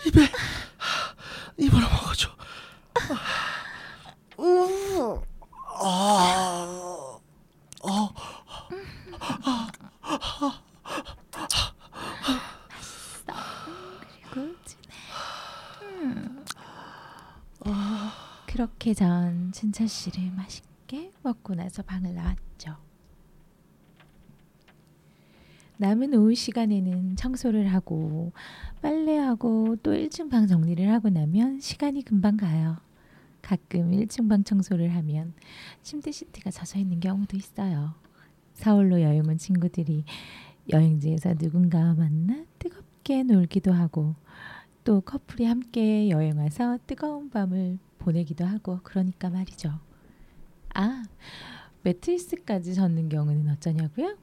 입에, 0.07 0.33
입으로 1.59 1.89
먹어줘. 1.89 2.29
음, 4.41 5.21
아, 5.81 7.19
어, 7.83 8.15
그리고 14.33 14.55
진해. 14.65 14.85
음. 15.83 16.45
그렇게 18.47 18.95
전 18.95 19.53
진철 19.53 19.89
씨를 19.89 20.31
맛있게 20.33 21.11
나서 21.75 21.83
방을 21.83 22.15
나왔죠. 22.15 22.77
남은 25.79 26.15
오후 26.15 26.33
시간에는 26.33 27.17
청소를 27.17 27.67
하고 27.73 28.31
빨래하고 28.81 29.75
또 29.83 29.91
1층 29.91 30.31
방 30.31 30.47
정리를 30.47 30.89
하고 30.93 31.09
나면 31.09 31.59
시간이 31.59 32.05
금방 32.05 32.37
가요. 32.37 32.77
가끔 33.43 33.91
1층 33.91 34.29
방 34.29 34.45
청소를 34.45 34.95
하면 34.95 35.35
침대 35.83 36.13
시트가 36.13 36.53
젖어 36.53 36.79
있는 36.79 37.01
경우도 37.01 37.37
있어요. 37.37 37.95
서울로 38.53 39.03
여행 39.03 39.29
온 39.29 39.37
친구들이 39.37 40.05
여행지에서 40.71 41.35
누군가와 41.35 41.95
만나 41.95 42.45
뜨겁게 42.61 43.25
놀기도 43.25 43.73
하고 43.73 44.15
또 44.85 45.01
커플이 45.01 45.45
함께 45.47 46.09
여행 46.09 46.39
와서 46.39 46.79
뜨거운 46.87 47.31
밤을 47.31 47.81
보내기도 47.99 48.45
하고 48.45 48.79
그러니까 48.85 49.29
말이죠. 49.29 49.81
아, 50.75 51.03
매트리스까지 51.85 52.75
젖는 52.75 53.09
경우는 53.11 53.49
어쩌냐고요? 53.53 54.17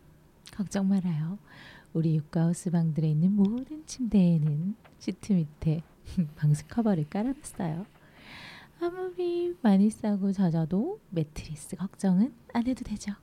걱정 0.55 0.89
말아요. 0.89 1.37
우리 1.93 2.15
육가하우스 2.15 2.71
방들에 2.71 3.07
있는 3.09 3.33
모든 3.35 3.85
침대에는 3.85 4.75
시트 4.97 5.33
밑에 5.33 5.83
방수 6.37 6.65
커버를 6.67 7.05
깔아놨어요. 7.09 7.85
아무리 8.81 9.55
많이 9.61 9.91
싸고 9.91 10.31
젖어도 10.31 10.99
매트리스 11.11 11.75
걱정은 11.75 12.33
안 12.53 12.65
해도 12.65 12.83
되죠. 12.83 13.13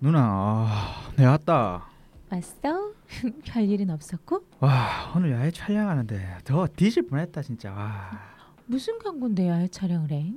누나, 0.00 0.20
아, 0.22 1.12
내 1.16 1.24
왔다. 1.24 1.88
왔어? 2.30 2.92
별일은 3.44 3.90
없었고? 3.90 4.44
와, 4.60 5.12
오늘 5.16 5.32
야외 5.32 5.50
촬영하는데 5.50 6.38
더 6.44 6.66
뒤질 6.68 7.08
뻔했다 7.08 7.42
진짜. 7.42 7.72
와. 7.72 8.10
무슨 8.66 8.98
광고인데 9.00 9.48
야외 9.48 9.66
촬영을 9.68 10.10
해? 10.12 10.32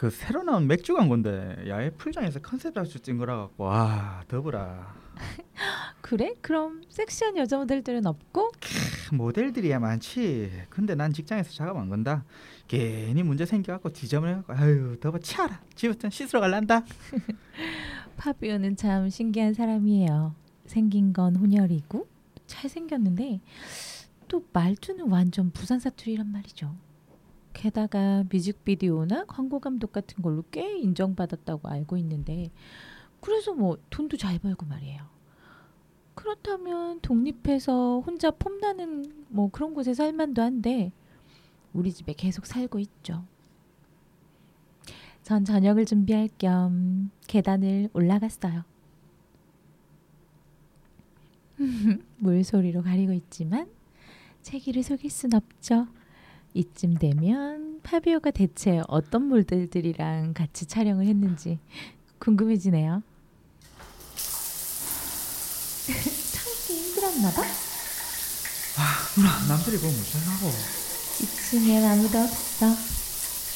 그 0.00 0.08
새로 0.08 0.42
나온 0.42 0.66
맥주 0.66 0.94
광고인데 0.94 1.64
야외 1.68 1.90
풀장에서 1.90 2.40
컨셉 2.40 2.72
잡수 2.72 3.00
찍은 3.00 3.18
거라 3.18 3.36
갖고 3.36 3.64
와 3.64 4.24
더불어 4.28 4.78
그래? 6.00 6.34
그럼 6.40 6.80
섹시한 6.88 7.36
여자 7.36 7.58
모델들은 7.58 8.06
없고? 8.06 8.50
크, 8.52 9.14
모델들이야 9.14 9.78
많지 9.78 10.50
근데 10.70 10.94
난 10.94 11.12
직장에서 11.12 11.50
작업 11.50 11.76
안 11.76 11.90
건다 11.90 12.24
괜히 12.66 13.22
문제 13.22 13.44
생겨갖고 13.44 13.92
지저분해갖고 13.92 14.54
아유 14.54 14.96
더버 15.00 15.18
치아라 15.18 15.60
집부터 15.74 16.08
씻으러 16.08 16.40
갈란다 16.40 16.82
파비오는 18.16 18.76
참 18.76 19.10
신기한 19.10 19.52
사람이에요. 19.52 20.34
생긴 20.64 21.12
건 21.12 21.36
혼혈이고 21.36 22.08
잘생겼는데 22.46 23.40
또 24.28 24.46
말투는 24.50 25.10
완전 25.10 25.50
부산 25.50 25.78
사투리란 25.78 26.32
말이죠. 26.32 26.74
게다가 27.52 28.24
뮤직비디오나 28.30 29.24
광고 29.26 29.58
감독 29.60 29.92
같은 29.92 30.22
걸로 30.22 30.44
꽤 30.50 30.78
인정받았다고 30.78 31.68
알고 31.68 31.96
있는데 31.98 32.50
그래서 33.20 33.52
뭐 33.52 33.78
돈도 33.90 34.16
잘 34.16 34.38
벌고 34.38 34.66
말이에요. 34.66 35.02
그렇다면 36.14 37.00
독립해서 37.00 38.00
혼자 38.00 38.30
폼나는 38.30 39.26
뭐 39.28 39.50
그런 39.50 39.74
곳에 39.74 39.94
살만도 39.94 40.42
한데 40.42 40.92
우리 41.72 41.92
집에 41.92 42.12
계속 42.12 42.46
살고 42.46 42.78
있죠. 42.78 43.24
전 45.22 45.44
저녁을 45.44 45.84
준비할 45.84 46.28
겸 46.38 47.10
계단을 47.26 47.90
올라갔어요. 47.92 48.64
물소리로 52.18 52.82
가리고 52.82 53.12
있지만 53.12 53.70
채기를 54.42 54.82
속일 54.82 55.10
순 55.10 55.34
없죠. 55.34 55.86
이쯤 56.54 56.98
되면 56.98 57.80
파비오가 57.82 58.30
대체 58.30 58.82
어떤 58.88 59.28
모델들이랑 59.28 60.34
같이 60.34 60.66
촬영을 60.66 61.06
했는지 61.06 61.58
궁금해지네요. 62.18 63.02
참기 65.86 66.74
힘들었나 66.74 67.30
봐. 67.30 67.42
누나 69.16 69.46
남들이 69.48 69.78
보면 69.78 69.96
무슨하고 69.96 70.50
2층엔 71.20 71.84
아무도 71.84 72.18
없어. 72.18 72.66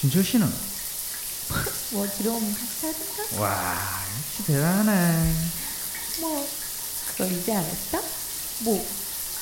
진철 0.00 0.22
씨는 0.24 0.46
뭐 1.92 2.06
들어오면 2.06 2.54
같이 2.54 2.86
하든가? 2.86 3.40
와 3.42 3.76
역시 4.18 4.44
대단하네 4.46 5.32
뭐 6.20 6.46
그걸 7.08 7.32
이제 7.32 7.54
알았어? 7.54 8.02
뭐 8.64 8.84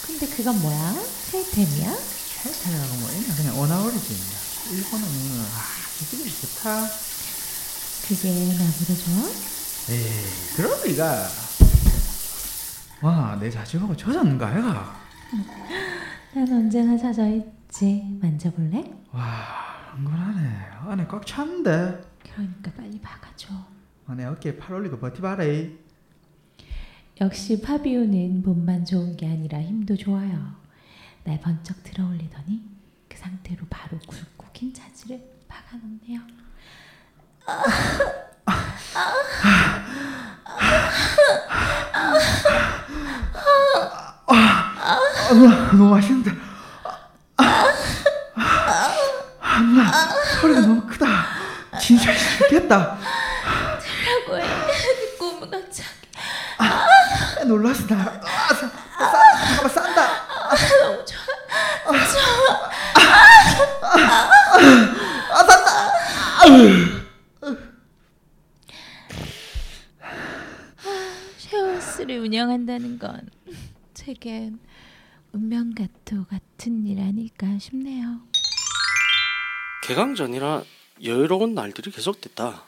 근데 0.07 0.27
그건 0.29 0.61
뭐야? 0.61 0.95
트레이템이야? 1.31 1.97
헬타라고 2.45 2.95
뭐 3.33 3.37
있나 3.37 3.37
그냥 3.37 3.59
어나월이지 3.59 4.15
일본어는 4.75 5.41
아 5.41 5.63
기술이 5.99 6.31
좋다 6.31 6.87
그게 8.07 8.31
나보다 8.59 8.95
좋아? 8.95 9.31
에이 9.91 10.57
그럴 10.57 10.87
리가 10.87 11.29
와 13.03 13.37
내 13.41 13.51
자식하고 13.51 13.97
젖었는가 13.97 14.47
아이가 14.49 15.01
난 16.35 16.51
언제나 16.53 16.97
젖어 16.97 17.27
있지. 17.29 18.19
만져볼래? 18.21 18.91
와 19.13 19.93
흥건하네 19.97 20.49
안에 20.89 21.07
꽉 21.07 21.27
찼는데 21.27 22.01
그러니까 22.23 22.71
빨리 22.73 22.99
박아줘. 23.01 23.49
아, 24.07 24.15
내 24.15 24.25
어깨에 24.25 24.57
팔 24.57 24.75
올리고 24.77 24.99
버티봐라 24.99 25.45
역시 27.21 27.61
파비오는 27.61 28.43
몸만 28.43 28.85
좋은 28.85 29.17
게 29.17 29.27
아니라 29.29 29.61
힘도 29.61 29.97
좋아요. 29.97 30.55
날 31.25 31.41
번쩍 31.41 31.83
들어올리더니 31.85 32.63
그 32.63 32.72
상태로 33.23 33.65
바로 33.71 33.99
굵고 34.07 34.47
긴 34.53 34.75
자지를 34.75 35.23
박아놓네요. 35.49 36.21
아, 44.27 44.99
누나 45.31 45.57
너무 45.71 45.91
맛있는데 45.95 46.33
아, 47.37 47.65
아, 49.41 49.59
누나 49.61 49.93
소리가 50.41 50.61
너무 50.61 50.87
크다 50.87 51.07
진짜 51.81 52.13
죽겠다. 52.17 52.99
라고 54.27 54.39
해. 54.39 54.43
갑자기 55.51 55.89
아, 56.59 57.45
놀랐어 57.45 57.87
나. 57.87 58.21
아, 58.23 58.55
사, 58.55 58.69
싼, 58.69 58.71
잠깐만 59.47 59.69
싼다. 59.69 60.01
너무 61.85 61.99
좋아. 61.99 62.71
아 63.95 65.45
싼다. 65.45 65.93
쉐어스를 71.39 72.19
운영한다는 72.21 72.99
건 72.99 73.29
제겐 73.95 74.59
운명같도 75.33 76.25
같은 76.29 76.87
일 76.87 77.01
아닐까 77.01 77.47
싶네요. 77.59 78.21
개강 79.85 80.15
전이라 80.15 80.63
여유로운 81.03 81.55
날들이 81.55 81.91
계속됐다. 81.91 82.65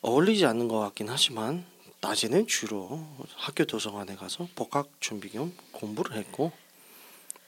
어울리지 0.00 0.46
않는 0.46 0.68
것 0.68 0.78
같긴 0.80 1.08
하지만 1.08 1.64
낮에는 2.00 2.46
주로 2.46 3.06
학교 3.36 3.64
도서관에 3.64 4.14
가서 4.16 4.48
복학 4.54 4.88
준비 5.00 5.28
겸 5.30 5.52
공부를 5.72 6.16
했고 6.16 6.52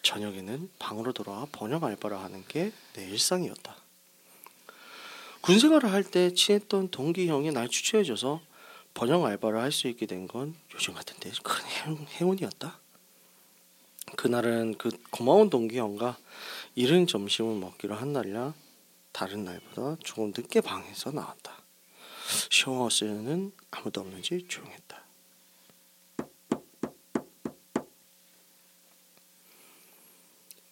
저녁에는 0.02 0.70
방으로 0.78 1.12
돌아와 1.12 1.46
번역 1.52 1.84
알바를 1.84 2.16
하는 2.18 2.44
게 2.48 2.72
내 2.94 3.04
일상이었다. 3.08 3.76
군 5.42 5.58
생활을 5.58 5.90
할 5.92 6.04
때 6.04 6.34
친했던 6.34 6.90
동기 6.90 7.28
형이 7.28 7.50
날 7.52 7.68
추천해줘서 7.68 8.40
번역 8.94 9.24
알바를 9.24 9.60
할 9.60 9.72
수 9.72 9.88
있게 9.88 10.06
된 10.06 10.26
건 10.28 10.54
요즘 10.74 10.94
같은 10.94 11.16
때큰 11.20 11.64
행- 11.86 12.06
행운이었다. 12.20 12.78
그날은 14.16 14.76
그 14.76 14.90
고마운 15.10 15.50
동기 15.50 15.78
형과 15.78 16.18
이른 16.74 17.06
점심을 17.06 17.54
먹기로 17.60 17.94
한 17.94 18.12
날이라 18.12 18.54
다른 19.12 19.44
날보다 19.44 19.96
조금 20.02 20.32
늦게 20.36 20.60
방에서 20.60 21.12
나왔다. 21.12 21.62
샤워하우스에는 22.50 23.52
아무도 23.70 24.00
없는지 24.00 24.46
조용했다. 24.48 25.00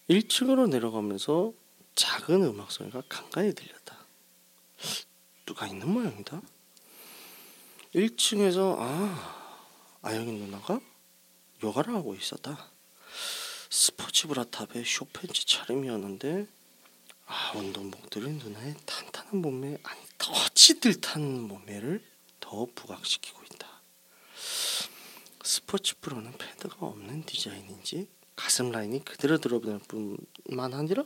일층으로 0.09 0.65
내려가면서 0.65 1.53
작은 1.93 2.43
음악 2.43 2.71
소리가 2.71 3.03
간간히 3.07 3.53
들렸다. 3.53 3.95
누가 5.45 5.67
있는 5.67 5.87
모양이다. 5.87 6.41
1층에서 7.93 8.75
아 8.79 9.59
아영이 10.01 10.31
누나가 10.31 10.81
요가를 11.63 11.93
하고 11.93 12.15
있었다. 12.15 12.71
스포츠 13.69 14.27
브라탑의 14.27 14.83
쇼팬츠 14.83 15.45
차림이었는데 15.45 16.47
아 17.27 17.51
운동복들이 17.55 18.31
누나의 18.31 18.77
탄탄한 18.87 19.39
몸매 19.39 19.77
아니 19.83 20.01
더 20.17 20.33
찌들탄 20.55 21.21
몸매를 21.41 22.03
더 22.39 22.65
부각시키고 22.73 23.43
있다. 23.43 23.81
스포츠 25.43 25.99
브로는 25.99 26.35
패드가 26.35 26.77
없는 26.79 27.25
디자인인지 27.25 28.07
가슴 28.39 28.71
라인이 28.71 29.03
그대로 29.03 29.37
드러날 29.37 29.79
뿐만 29.79 30.73
아니라 30.73 31.03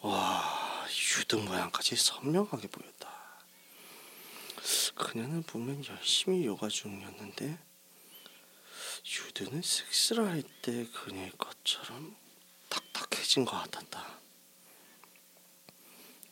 와 0.00 0.86
유등 1.18 1.44
모양까지 1.44 1.94
선명하게 1.94 2.68
보였다. 2.68 3.08
그녀는 4.94 5.42
분명 5.42 5.84
열심히 5.84 6.46
요가 6.46 6.68
중이었는데 6.68 7.58
유드는 9.04 9.60
섹스를 9.62 10.26
할 10.26 10.42
때 10.62 10.86
그녀의 10.86 11.32
것처럼 11.36 12.16
탁탁해진 12.70 13.44
것 13.44 13.52
같았다. 13.52 14.18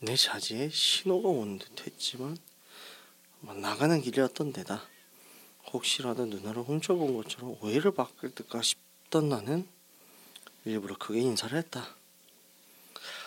내 0.00 0.16
자지에 0.16 0.70
신호가 0.70 1.28
온 1.28 1.58
듯했지만 1.58 2.38
뭐 3.40 3.54
나가는 3.54 4.00
길이었던 4.00 4.52
데다 4.54 4.82
혹시라도 5.72 6.24
누나를 6.24 6.62
훔쳐본 6.62 7.16
것처럼 7.16 7.56
오해를 7.60 7.92
받을까 7.92 8.62
싶던 8.62 9.28
나는 9.28 9.75
일부러 10.66 10.96
크게 10.98 11.20
인사를 11.20 11.56
했다. 11.56 11.86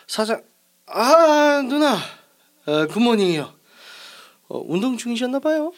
사장, 0.07 0.43
아 0.85 1.63
누나, 1.65 1.97
어, 2.65 2.85
굿모닝이요. 2.87 3.53
어, 4.49 4.63
운동 4.67 4.97
중이셨나 4.97 5.39
봐요. 5.39 5.71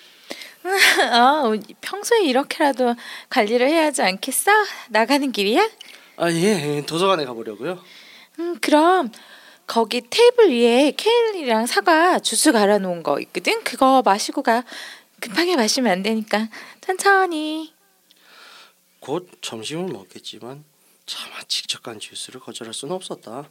어, 0.64 1.54
평소에 1.82 2.24
이렇게라도 2.24 2.96
관리를 3.30 3.68
해야 3.70 3.86
하지 3.86 4.02
않겠어? 4.02 4.52
나가는 4.90 5.32
길이야? 5.32 5.70
아 6.18 6.32
예, 6.32 6.84
도서관에 6.86 7.26
가보려고요. 7.26 7.80
음, 8.40 8.58
그럼 8.60 9.12
거기 9.68 10.02
테이블 10.10 10.50
위에 10.52 10.94
케일이랑 10.98 11.68
사과 11.68 12.20
주스 12.20 12.52
갈아 12.52 12.80
놓은 12.80 13.04
거 13.04 13.20
있거든. 13.22 13.64
그거 13.64 14.02
마시고 14.04 14.42
가. 14.42 14.64
급하게 15.20 15.56
마시면 15.56 15.92
안 15.92 16.02
되니까 16.02 16.50
천천히. 16.82 17.74
곧 19.00 19.30
점심을 19.42 19.92
먹겠지만 19.92 20.64
차마 21.06 21.42
직접 21.44 21.84
간 21.84 22.00
주스를 22.00 22.40
거절할 22.40 22.74
수는 22.74 22.96
없었다. 22.96 23.50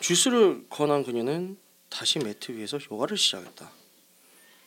주스를 0.00 0.66
권한 0.70 1.04
그녀는 1.04 1.58
다시 1.88 2.18
매트 2.18 2.52
위에서 2.52 2.78
요가를 2.90 3.16
시작했다. 3.16 3.70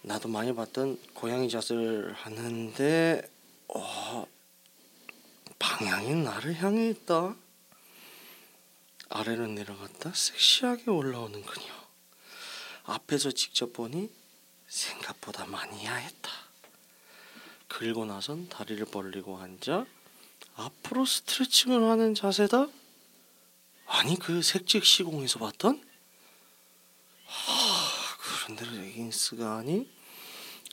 나도 0.04 0.28
많이 0.30 0.54
봤던 0.54 1.00
고양이 1.14 1.50
자세를 1.50 2.14
하는데 2.14 3.22
어, 3.70 4.28
방향이 5.58 6.16
나를 6.16 6.56
향해 6.56 6.90
있다. 6.90 7.36
아래로 9.10 9.48
내려갔다 9.48 10.12
섹시하게 10.14 10.92
올라오는 10.92 11.42
그녀. 11.42 11.66
앞에서 12.84 13.32
직접 13.32 13.72
보니 13.74 14.12
생각보다 14.68 15.46
많이 15.46 15.86
야했다. 15.86 16.32
그리고 17.68 18.06
나선 18.06 18.50
다리를 18.50 18.86
벌리고 18.86 19.38
앉아 19.38 19.86
앞으로 20.56 21.06
스트레칭을 21.06 21.84
하는 21.84 22.14
자세다. 22.14 22.68
아니 23.86 24.18
그 24.18 24.42
색즉 24.42 24.86
시공에서 24.86 25.40
봤던? 25.40 25.84
하, 27.26 28.18
그런데 28.20 28.66
레깅스가 28.66 29.58
아닌 29.58 29.90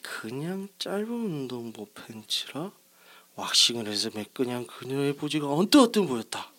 그냥 0.02 0.68
짧은 0.78 1.08
운동복 1.08 1.94
팬츠라? 1.94 2.72
왁싱을 3.36 3.86
해서 3.86 4.10
매끈한 4.14 4.66
그녀의 4.66 5.14
부지가 5.14 5.50
언뜻 5.50 5.92
보였다. 5.92 6.50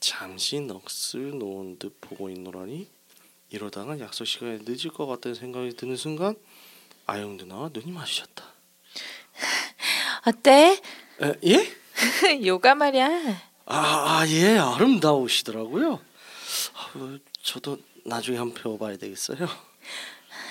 잠시 0.00 0.60
넋을 0.60 1.38
놓은 1.38 1.78
듯 1.78 2.00
보고 2.00 2.30
있노라니 2.30 2.95
이러다가 3.50 3.98
약속 4.00 4.24
시간에 4.24 4.58
늦을 4.64 4.90
것 4.90 5.06
같다는 5.06 5.34
생각이 5.34 5.74
드는 5.76 5.96
순간 5.96 6.34
아영 7.06 7.36
누나와 7.36 7.70
눈이 7.72 7.92
마주쳤다. 7.92 8.44
어때? 10.26 10.80
에, 11.22 11.32
예? 11.46 11.72
요가 12.46 12.74
말이야. 12.74 13.08
아, 13.66 13.76
아, 14.20 14.24
예, 14.28 14.58
아름다우시더라고요. 14.58 16.00
아, 16.74 16.90
어, 16.98 17.18
저도 17.42 17.78
나중에 18.04 18.38
한번 18.38 18.60
배워봐야 18.60 18.96
되겠어요. 18.96 19.44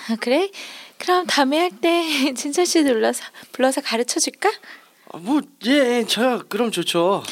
아, 0.08 0.16
그래? 0.20 0.50
그럼 0.98 1.26
다음에 1.26 1.58
할 1.58 1.70
때 1.80 2.32
진철 2.34 2.64
씨 2.66 2.82
불러서 2.82 3.22
불러서 3.52 3.80
가르쳐 3.82 4.18
줄까? 4.20 4.50
아, 5.12 5.18
뭐, 5.18 5.40
예, 5.66 6.04
저야 6.06 6.38
그럼 6.48 6.70
좋죠. 6.70 7.22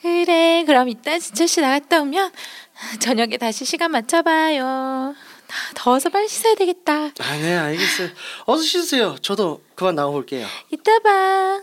그래. 0.00 0.64
그럼 0.66 0.88
이따 0.88 1.18
진철 1.18 1.46
씨 1.48 1.60
나갔다 1.60 2.00
오면 2.00 2.32
저녁에 3.00 3.36
다시 3.36 3.64
시간 3.64 3.90
맞춰봐요. 3.90 4.64
아, 4.64 5.14
더워서 5.74 6.08
빨리 6.08 6.28
씻어야 6.28 6.54
되겠다. 6.54 6.92
아, 7.18 7.36
네, 7.38 7.56
알겠어요. 7.56 8.08
어서 8.46 8.62
씻으세요. 8.62 9.16
저도 9.20 9.62
그만 9.74 9.94
나가볼게요. 9.94 10.46
이따 10.70 10.98
봐. 11.00 11.62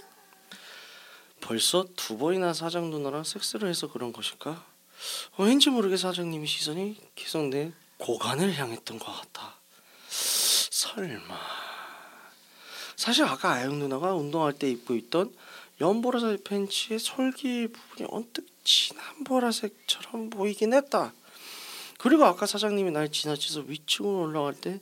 벌써 1.42 1.86
두 1.96 2.18
번이나 2.18 2.54
사장 2.54 2.90
누나랑 2.90 3.24
섹스를 3.24 3.70
해서 3.70 3.88
그런 3.88 4.12
것일까? 4.12 4.52
어, 5.38 5.44
왠지 5.44 5.70
모르게 5.70 5.96
사장님이 5.96 6.46
시선이 6.48 6.98
계속 7.16 7.44
내 7.50 7.72
고관을 7.98 8.54
향했던 8.56 9.00
것 9.00 9.06
같아. 9.06 9.56
설마. 10.10 11.40
사실 12.96 13.24
아까 13.24 13.54
아영 13.54 13.80
누나가 13.80 14.14
운동할 14.14 14.54
때 14.54 14.70
입고 14.70 14.96
있던 14.96 15.32
연보라색 15.80 16.44
팬츠의 16.44 17.00
솔기 17.00 17.68
부분이 17.68 18.10
언뜻 18.12 18.46
진한 18.64 19.24
보라색처럼 19.24 20.30
보이긴 20.30 20.74
했다. 20.74 21.14
그리고 22.00 22.26
아까 22.26 22.46
사장님이 22.46 22.92
날 22.92 23.12
지나쳐서 23.12 23.62
위층으로 23.68 24.22
올라갈 24.24 24.54
때 24.54 24.80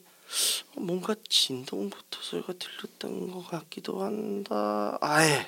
뭔가 0.76 1.16
진동부터 1.30 2.20
소리가 2.22 2.54
들렸던 2.54 3.32
것 3.32 3.48
같기도 3.48 4.02
한다. 4.04 4.98
아예. 5.02 5.46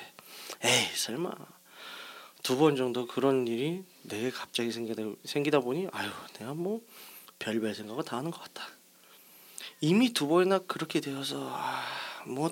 에이 0.64 0.88
설마 0.96 1.32
두 2.44 2.58
번 2.58 2.76
정도 2.78 3.06
그런 3.06 3.46
일이 3.48 3.84
내게 4.04 4.32
갑자기 4.32 4.72
생기다, 4.72 5.04
생기다 5.26 5.60
보니 5.60 5.88
아유 5.92 6.10
내가 6.40 6.54
뭐 6.54 6.82
별별 7.40 7.76
생각을 7.76 8.04
다 8.06 8.18
하는 8.18 8.32
것 8.32 8.42
같다 8.42 8.66
이미 9.82 10.14
두 10.14 10.28
번이나 10.28 10.60
그렇게 10.60 11.02
되어서 11.02 11.50
아, 11.52 11.84
뭐 12.26 12.50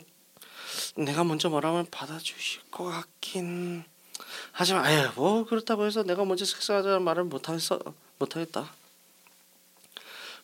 내가 0.98 1.24
먼저 1.24 1.50
말하면 1.50 1.88
받아주실 1.92 2.64
것 2.72 2.86
같긴 2.86 3.84
하지만 4.52 4.86
아유 4.86 5.10
뭐 5.16 5.46
그렇다고 5.46 5.86
해서 5.86 6.04
내가 6.04 6.26
먼저 6.26 6.46
섹스하자는 6.46 7.04
말을 7.04 7.26
못하겠어 7.26 7.80
못하겠다. 8.18 8.74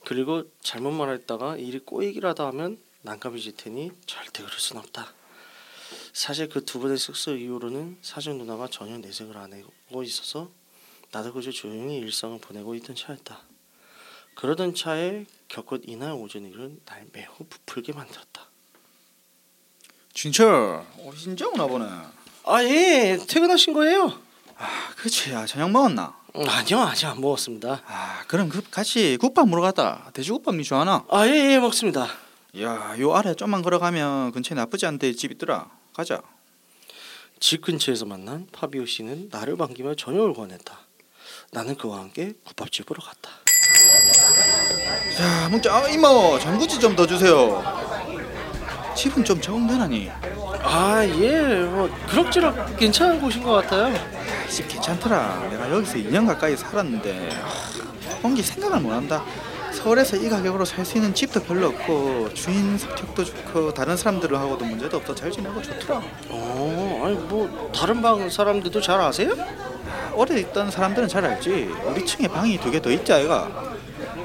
그리고 0.05 0.43
잘못 0.61 0.91
말했다가 0.91 1.57
일이 1.57 1.79
꼬이기라도 1.79 2.45
하면 2.47 2.81
난감해질 3.03 3.55
테니 3.55 3.91
절대 4.05 4.43
그럴 4.43 4.59
순 4.59 4.77
없다. 4.77 5.13
사실 6.13 6.49
그 6.49 6.65
두 6.65 6.79
번의 6.79 6.97
섹스 6.97 7.29
이후로는 7.31 7.99
사준 8.01 8.37
누나가 8.37 8.67
전혀 8.67 8.97
내색을 8.97 9.37
안 9.37 9.53
하고 9.53 10.03
있어서 10.03 10.51
나도 11.11 11.33
그저 11.33 11.51
조용히 11.51 11.97
일상을 11.97 12.39
보내고 12.39 12.75
있던 12.75 12.95
차였다. 12.95 13.41
그러던 14.35 14.75
차에 14.75 15.25
겪은 15.49 15.81
이날 15.87 16.13
오전 16.13 16.45
일은 16.45 16.81
날 16.85 17.07
매우 17.11 17.31
부풀게 17.49 17.93
만들었다. 17.93 18.50
진철 20.13 20.53
어, 20.97 21.11
진짜 21.17 21.47
오나 21.47 21.65
보네 21.67 21.85
아 22.45 22.63
예, 22.63 23.17
퇴근하신 23.27 23.73
거예요? 23.73 24.11
아 24.57 24.89
그렇지 24.97 25.31
야 25.31 25.45
저녁 25.45 25.71
먹었나? 25.71 26.15
음, 26.35 26.47
아니요, 26.47 26.79
아직 26.79 27.05
안 27.07 27.19
먹었습니다. 27.19 27.81
아 27.85 28.23
그럼 28.27 28.47
그 28.49 28.61
같이 28.69 29.17
국밥 29.17 29.45
먹으러 29.47 29.61
갔다 29.61 30.09
돼지국밥 30.13 30.55
니 30.55 30.63
좋아하나? 30.63 31.03
아 31.09 31.27
예, 31.27 31.53
예 31.53 31.59
먹습니다. 31.59 32.07
야요 32.59 33.13
아래 33.13 33.33
좀만 33.33 33.61
걸어가면 33.61 34.31
근처에 34.31 34.55
나쁘지 34.55 34.85
않대 34.85 35.13
집 35.13 35.31
있더라 35.31 35.69
가자 35.93 36.21
집 37.39 37.61
근처에서 37.61 38.05
만난 38.05 38.47
파비오 38.51 38.85
씨는 38.85 39.29
나를 39.31 39.55
반기며 39.57 39.95
저녁을 39.95 40.33
권했다. 40.33 40.77
나는 41.51 41.75
그와 41.75 41.99
함께 41.99 42.33
국밥집으로 42.45 43.01
갔다. 43.01 43.29
자 45.17 45.49
먹자 45.49 45.75
아, 45.75 45.87
이모 45.89 46.37
전구지 46.39 46.79
좀 46.79 46.95
더 46.95 47.05
주세요 47.07 47.61
집은 48.95 49.23
좀 49.23 49.39
적응 49.41 49.67
되나니? 49.67 50.09
아 50.63 51.03
예, 51.05 51.59
뭐 51.63 51.89
그럭저럭 52.09 52.77
괜찮은 52.77 53.19
곳인 53.21 53.43
것 53.43 53.51
같아요. 53.53 53.93
이집 54.47 54.67
괜찮더라 54.67 55.47
내가 55.49 55.71
여기서 55.71 55.93
2년 55.97 56.27
가까이 56.27 56.55
살았는데 56.57 57.29
아, 57.41 58.17
온게 58.23 58.41
생각을 58.43 58.79
못한다 58.81 59.23
서울에서 59.71 60.17
이 60.17 60.27
가격으로 60.29 60.65
살 60.65 60.85
수 60.85 60.97
있는 60.97 61.13
집도 61.13 61.41
별로 61.41 61.67
없고 61.67 62.33
주인 62.33 62.77
성격도 62.77 63.23
좋고 63.23 63.73
다른 63.73 63.95
사람들하고도 63.95 64.65
문제도 64.65 64.97
없어 64.97 65.15
잘 65.15 65.31
지내고 65.31 65.61
좋더라 65.61 66.01
어, 66.29 67.03
아니 67.05 67.15
뭐 67.15 67.71
다른 67.73 68.01
방 68.01 68.29
사람들도 68.29 68.81
잘 68.81 68.99
아세요? 68.99 69.33
오래 70.13 70.37
있던 70.41 70.69
사람들은 70.69 71.07
잘 71.07 71.23
알지 71.25 71.69
우리 71.85 72.05
층에 72.05 72.27
방이 72.27 72.57
두 72.59 72.69
개 72.69 72.81
더 72.81 72.91
있지 72.91 73.13
아이가 73.13 73.70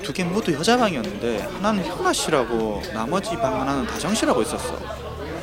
두 0.07 0.13
개 0.13 0.23
모두 0.23 0.53
여자 0.53 0.77
방이었는데 0.77 1.49
하나는 1.55 1.85
현아 1.85 2.13
씨라고 2.13 2.81
나머지 2.95 3.35
방 3.37 3.61
하나는 3.61 3.85
다정 3.87 4.15
씨라고 4.15 4.41
있었어. 4.43 4.79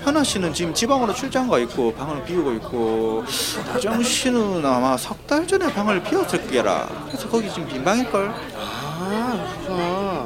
현아 0.06 0.24
씨는 0.24 0.54
지금 0.54 0.74
지방으로 0.74 1.14
출장 1.14 1.50
가 1.50 1.60
있고 1.60 1.94
방을 1.94 2.24
비우고 2.24 2.54
있고 2.54 3.26
다정 3.74 4.02
씨는 4.02 4.66
아마 4.66 4.96
석 4.96 5.28
달 5.28 5.46
전에 5.46 5.72
방을 5.74 6.02
비웠을 6.04 6.48
게라. 6.48 6.88
그래서 7.08 7.28
거기 7.28 7.50
지금 7.50 7.68
빈 7.68 7.84
방일 7.84 8.10
걸? 8.10 8.30
아, 8.56 9.48
그렇구나. 9.66 10.26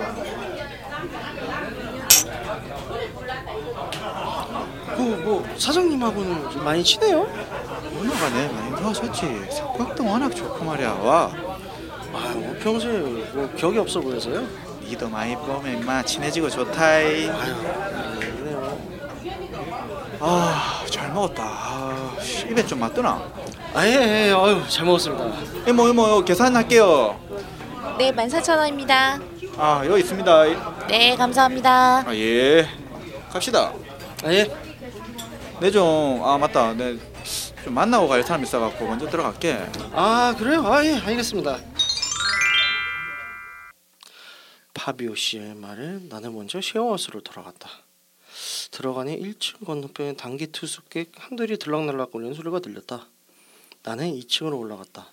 그뭐 4.96 5.46
사장님하고는 5.58 6.52
좀 6.52 6.64
많이 6.64 6.84
친해요? 6.84 7.26
내 8.34 8.48
많이 8.52 8.76
도와줬지. 8.76 9.48
성격도 9.50 10.06
워낙 10.06 10.36
좋고 10.36 10.64
말이야. 10.64 10.94
와 11.02 11.32
아, 12.14 12.32
뭐 12.36 12.56
평소에 12.62 12.98
뭐 13.34 13.50
격이 13.56 13.78
없어 13.80 14.00
보여서요. 14.00 14.44
니도 14.84 15.10
많이 15.10 15.36
보면 15.36 15.80
임마 15.82 16.04
친해지고 16.04 16.50
좋다이 16.50 17.30
아유, 17.30 18.20
그래요. 18.38 18.78
아 20.20 20.84
잘 20.90 21.12
먹었다 21.14 21.44
아, 21.44 22.16
씨, 22.22 22.48
입에 22.48 22.66
좀 22.66 22.80
맞더나 22.80 23.22
아, 23.74 23.86
예, 23.86 24.30
예, 24.30 24.34
아유, 24.34 24.62
잘 24.68 24.86
먹었습니다. 24.86 25.26
이모 25.68 25.90
이모 25.90 26.24
계산할게요 26.24 27.20
네, 27.98 28.12
14,000원입니다. 28.12 29.22
아 29.58 29.82
여기 29.86 30.02
있습니다 30.02 30.44
네, 30.88 31.16
감사합니다. 31.18 32.04
아 32.08 32.16
예 32.16 32.68
갑시다 33.32 33.74
아, 34.24 34.32
예. 34.32 34.50
내좀아 35.60 36.38
맞다 36.38 36.74
내 36.74 36.98
좀 37.64 37.74
만나고 37.74 38.08
갈 38.08 38.24
사람 38.24 38.44
있어갖고 38.44 38.88
먼저 38.88 39.06
들어갈게 39.10 39.60
아, 39.94 40.34
그래요? 40.40 40.62
아, 40.66 40.86
예, 40.86 40.96
알겠습니다. 41.06 41.58
파비오 44.88 45.16
씨의 45.16 45.56
말에 45.56 46.00
나는 46.04 46.34
먼저 46.34 46.62
쉐어하우스로 46.62 47.20
돌아갔다. 47.20 47.70
들어가니 48.72 49.20
1층 49.20 49.66
건너편에 49.66 50.16
단기 50.16 50.48
투숙객 50.48 51.12
한들이 51.18 51.60
들락날락 51.60 52.14
거리는 52.14 52.34
소리가 52.34 52.60
들렸다. 52.60 53.06
나는 53.84 54.18
2층으로 54.18 54.58
올라갔다. 54.58 55.10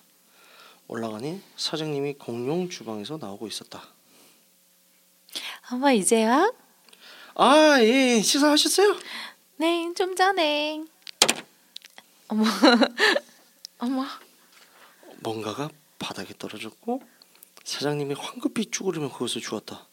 올라가니 0.87 1.41
사장님이 1.57 2.13
공용 2.13 2.69
주방에서 2.69 3.17
나오고 3.17 3.47
있었다. 3.47 3.83
어머 5.69 5.91
이제야? 5.91 6.53
아, 7.33 7.77
예, 7.81 8.21
식사하셨어요? 8.21 8.95
네, 9.57 9.93
좀 9.93 10.15
전에. 10.15 10.85
어머, 12.29 12.45
어머. 13.79 14.05
뭔가가 15.19 15.69
바닥에 15.99 16.33
떨어졌고 16.39 17.14
사장님이 17.65 18.13
황급히 18.13 18.67
쭈그리며 18.67 19.11
그것을 19.11 19.41
주었다. 19.41 19.87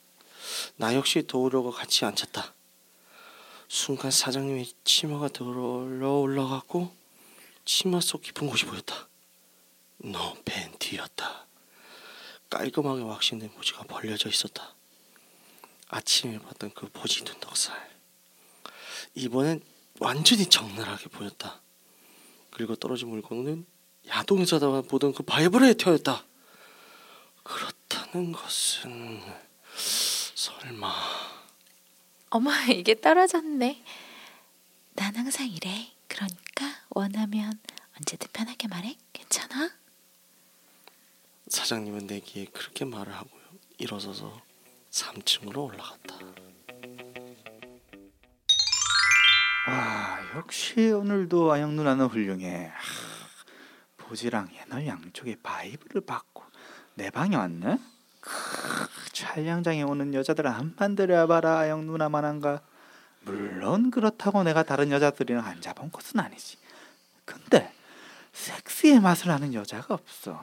나 0.76 0.94
역시 0.94 1.22
도우려고 1.26 1.70
같이 1.70 2.04
앉혔다. 2.04 2.54
순간 3.66 4.11
사장님의 4.11 4.70
치마가 4.85 5.28
들어 5.28 6.18
올라갔고 6.20 6.94
치마 7.64 8.00
속 8.00 8.20
깊은 8.20 8.46
곳이 8.46 8.66
보였다. 8.66 9.08
너 9.98 10.37
팬티였다. 10.44 11.46
깔끔하게 12.50 13.02
왁싱된 13.02 13.50
모지가 13.56 13.85
벌려져 13.85 14.28
있었다. 14.28 14.74
아침에 15.88 16.38
봤던 16.38 16.72
그 16.74 16.88
보지 16.90 17.24
눈덕살. 17.24 17.90
이번엔 19.14 19.62
완전히 20.00 20.44
적나라하게 20.46 21.08
보였다. 21.08 21.62
그리고 22.50 22.76
떨어진 22.76 23.08
물건은 23.08 23.64
야동에서 24.08 24.82
보던 24.82 25.14
그 25.14 25.22
바이브레이터였다. 25.22 26.26
그렇다는 28.12 28.33
것은 28.33 29.22
설마 30.35 30.92
어머, 32.29 32.51
이게 32.70 32.98
떨어졌네. 32.98 33.83
난 34.94 35.16
항상 35.16 35.48
이래. 35.48 35.92
그러니까 36.09 36.64
원하면 36.90 37.59
언제든 37.96 38.29
편하게 38.33 38.68
말해. 38.68 38.96
괜찮아? 39.12 39.70
사장님은 41.48 42.07
내게 42.07 42.46
그렇게 42.46 42.85
말을 42.85 43.14
하고요. 43.14 43.42
일어서서 43.79 44.40
3층으로 44.90 45.66
올라갔다. 45.66 46.18
와 49.68 50.18
역시 50.37 50.90
오늘도 50.90 51.53
아영 51.53 51.77
누나는 51.77 52.07
훌륭해 52.07 52.66
하, 52.66 52.83
보지랑 53.96 54.51
애널 54.55 54.87
양쪽에 54.87 55.37
바이브를 55.42 56.01
박고 56.02 56.42
내 56.94 57.11
방에 57.11 57.37
왔네 57.37 57.77
크, 57.77 57.92
촬영장에 59.12 59.82
오는 59.82 60.14
여자들은 60.14 60.50
한판 60.50 60.96
들여봐라 60.96 61.58
아영 61.58 61.87
누나만한가 61.87 62.61
물론 63.22 63.90
그렇다고 63.90 64.42
내가 64.42 64.62
다른 64.62 64.90
여자들이랑 64.90 65.44
안 65.44 65.61
잔 65.61 65.90
것은 65.90 66.20
아니지 66.20 66.58
근데 67.24 67.72
섹스의 68.32 69.00
맛을 69.00 69.30
아는 69.30 69.54
여자가 69.54 69.94
없어 69.94 70.40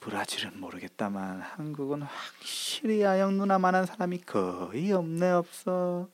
브라질은 0.00 0.60
모르겠다만 0.60 1.40
한국은 1.40 2.02
확실히 2.02 3.04
아영 3.04 3.36
누나만한 3.38 3.86
사람이 3.86 4.18
거의 4.22 4.92
없네 4.92 5.30
없어 5.30 6.08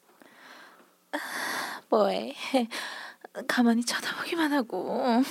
뭐해? 1.90 2.34
가만히 3.46 3.84
쳐다보기만 3.84 4.52
하고. 4.52 5.22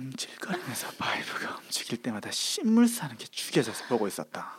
움찔거리면서 0.00 0.92
바이브가 0.98 1.56
움직일 1.58 2.00
때마다 2.02 2.30
씹물 2.30 2.88
싸는 2.88 3.16
게 3.16 3.26
죽여줘서 3.26 3.86
보고 3.86 4.08
있었다. 4.08 4.56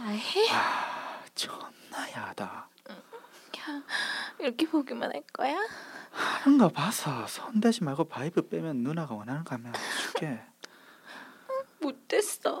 야해? 0.00 0.50
아, 0.50 1.22
존나 1.34 2.10
야하다. 2.12 2.68
이렇게 4.38 4.66
보기만 4.68 5.10
할 5.12 5.22
거야? 5.32 5.56
하는 6.10 6.58
거 6.58 6.68
봐서 6.68 7.26
손대지 7.26 7.82
말고 7.82 8.04
바이브 8.04 8.48
빼면 8.48 8.78
누나가 8.78 9.14
원하는 9.14 9.42
거 9.44 9.54
하면 9.54 9.72
줄게. 10.00 10.40
못됐어. 11.80 12.60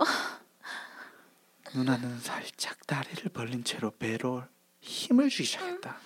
누나는 1.74 2.20
살짝 2.20 2.86
다리를 2.86 3.30
벌린 3.32 3.64
채로 3.64 3.90
배로 3.92 4.44
힘을 4.80 5.28
주기 5.28 5.44
시작했다. 5.44 5.96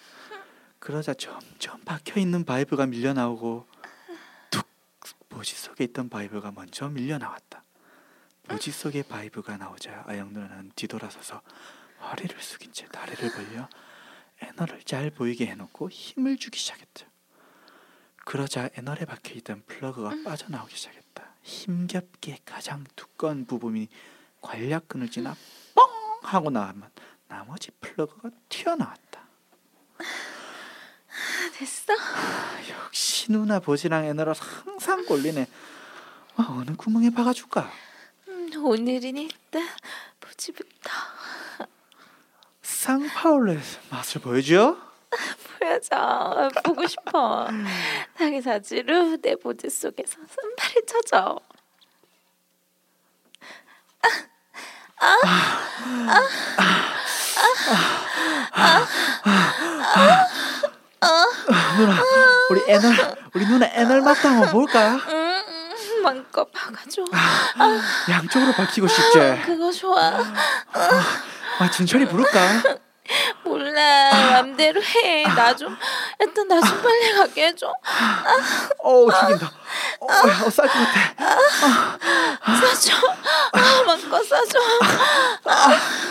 그러자 0.79 1.15
점점 1.15 1.81
박혀 1.85 2.21
있는 2.21 2.45
바이브가 2.45 2.87
밀려 2.87 3.13
나오고 3.13 3.67
툭 3.73 3.78
보지 5.29 5.55
속에 5.55 5.85
있던 5.85 6.09
바이브가 6.09 6.53
먼저 6.53 6.89
밀려 6.89 7.19
나왔다. 7.19 7.65
보지 8.49 8.71
속에 8.71 9.03
바이브가 9.03 9.57
나오자 9.59 10.05
아영 10.07 10.33
누나는 10.33 10.73
뒤돌아서서 10.75 11.43
허리를 12.01 12.41
숙인 12.41 12.73
채 12.73 12.87
다리를 12.87 13.31
벌려 13.33 13.69
애널을 14.41 14.83
잘 14.85 15.11
보이게 15.11 15.47
해놓고 15.47 15.91
힘을 15.91 16.37
주기 16.39 16.59
시작했다. 16.59 17.07
그러자 18.25 18.71
애널에 18.75 19.05
박혀 19.05 19.35
있던 19.35 19.63
플러그가 19.67 20.13
빠져나오기 20.25 20.77
시작했다. 20.77 21.35
힘겹게 21.43 22.39
가장 22.45 22.85
두꺼운 22.95 23.47
부분이 23.47 23.89
괄약근을 24.41 25.11
지나 25.11 25.35
뻥 25.75 25.89
하고 26.23 26.51
나면 26.51 26.91
나머지 27.27 27.71
플러그가 27.81 28.31
튀어나왔다. 28.49 29.29
됐어? 31.57 31.93
역시 32.71 33.31
누나 33.33 33.59
보지랑 33.61 34.05
애널은 34.07 34.35
항상 34.35 35.05
꼴리네. 35.07 35.47
아, 36.37 36.47
어느 36.51 36.77
구멍에 36.77 37.11
박아줄까? 37.11 37.71
음, 38.29 38.51
오늘은 38.65 39.17
일단 39.17 39.67
보지부터 40.21 40.91
쌍파울레스 42.63 43.79
맛을 43.91 44.21
보여줘? 44.21 44.77
보여줘. 45.59 46.51
보고 46.65 46.87
싶어. 46.87 47.49
자기 48.17 48.41
자지로 48.43 49.17
내 49.21 49.35
보지 49.35 49.69
속에서 49.69 50.19
손발을 50.29 50.87
쳐줘. 50.87 51.41
누나, 61.77 62.03
우리 62.51 62.63
애널, 62.69 63.17
우리 63.35 63.47
누나 63.47 63.67
애널 63.73 64.01
맛도 64.03 64.29
한번 64.29 64.51
볼까? 64.51 64.95
음, 65.09 66.03
마음껏 66.03 66.51
박아줘. 66.53 67.05
양쪽으로 68.11 68.53
박히고 68.53 68.89
싶지? 68.89 69.19
그거 69.47 69.71
좋아. 69.71 70.13
아, 71.61 71.71
진철이 71.71 72.07
부를까? 72.09 72.41
몰라. 73.43 74.11
맘대로 74.33 74.83
해. 74.83 75.23
나 75.35 75.55
좀, 75.57 75.75
일단 76.21 76.47
나 76.49 76.61
좀 76.61 76.83
빨리 76.83 77.13
가게 77.17 77.47
해줘. 77.47 77.73
어우, 78.81 79.09
죽인다. 79.11 79.51
어, 80.01 80.07
야, 80.29 80.43
어, 80.45 80.51
쌀것 80.51 80.75
같아. 80.77 81.99
싸줘. 82.61 82.93
아, 83.53 83.83
마음껏 83.87 84.23
싸줘. 84.25 84.59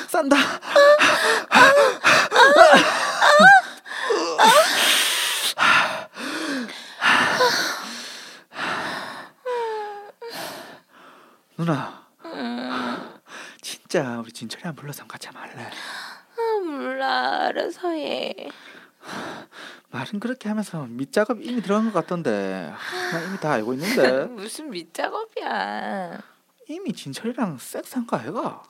싼다. 0.07 0.37
누나, 11.55 12.05
진짜 13.61 14.19
우리 14.19 14.31
진철이 14.31 14.63
함 14.63 14.75
불러서 14.75 15.05
같이 15.07 15.27
할래? 15.33 15.63
아, 15.63 16.59
몰라. 16.63 17.45
알아서 17.47 17.89
해. 17.89 18.49
말은 19.89 20.19
그렇게 20.19 20.49
하면서 20.49 20.85
밑작업 20.85 21.39
이미 21.41 21.61
들어간 21.61 21.85
것 21.91 21.93
같던데 22.01 22.73
나 23.11 23.21
이미 23.23 23.37
다 23.39 23.53
알고 23.53 23.73
있는데 23.73 24.25
무슨 24.35 24.69
밑작업이야. 24.69 26.19
이미 26.67 26.93
진철이랑 26.93 27.57
섹스한 27.57 28.05
거 28.05 28.17
아이가? 28.17 28.63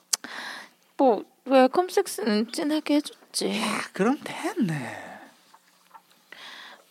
뭐 0.96 1.24
welcome 1.44 1.88
섹스는 1.88 2.52
진하게 2.52 2.94
해줬지. 2.96 3.60
그럼 3.92 4.18
됐네 4.22 5.17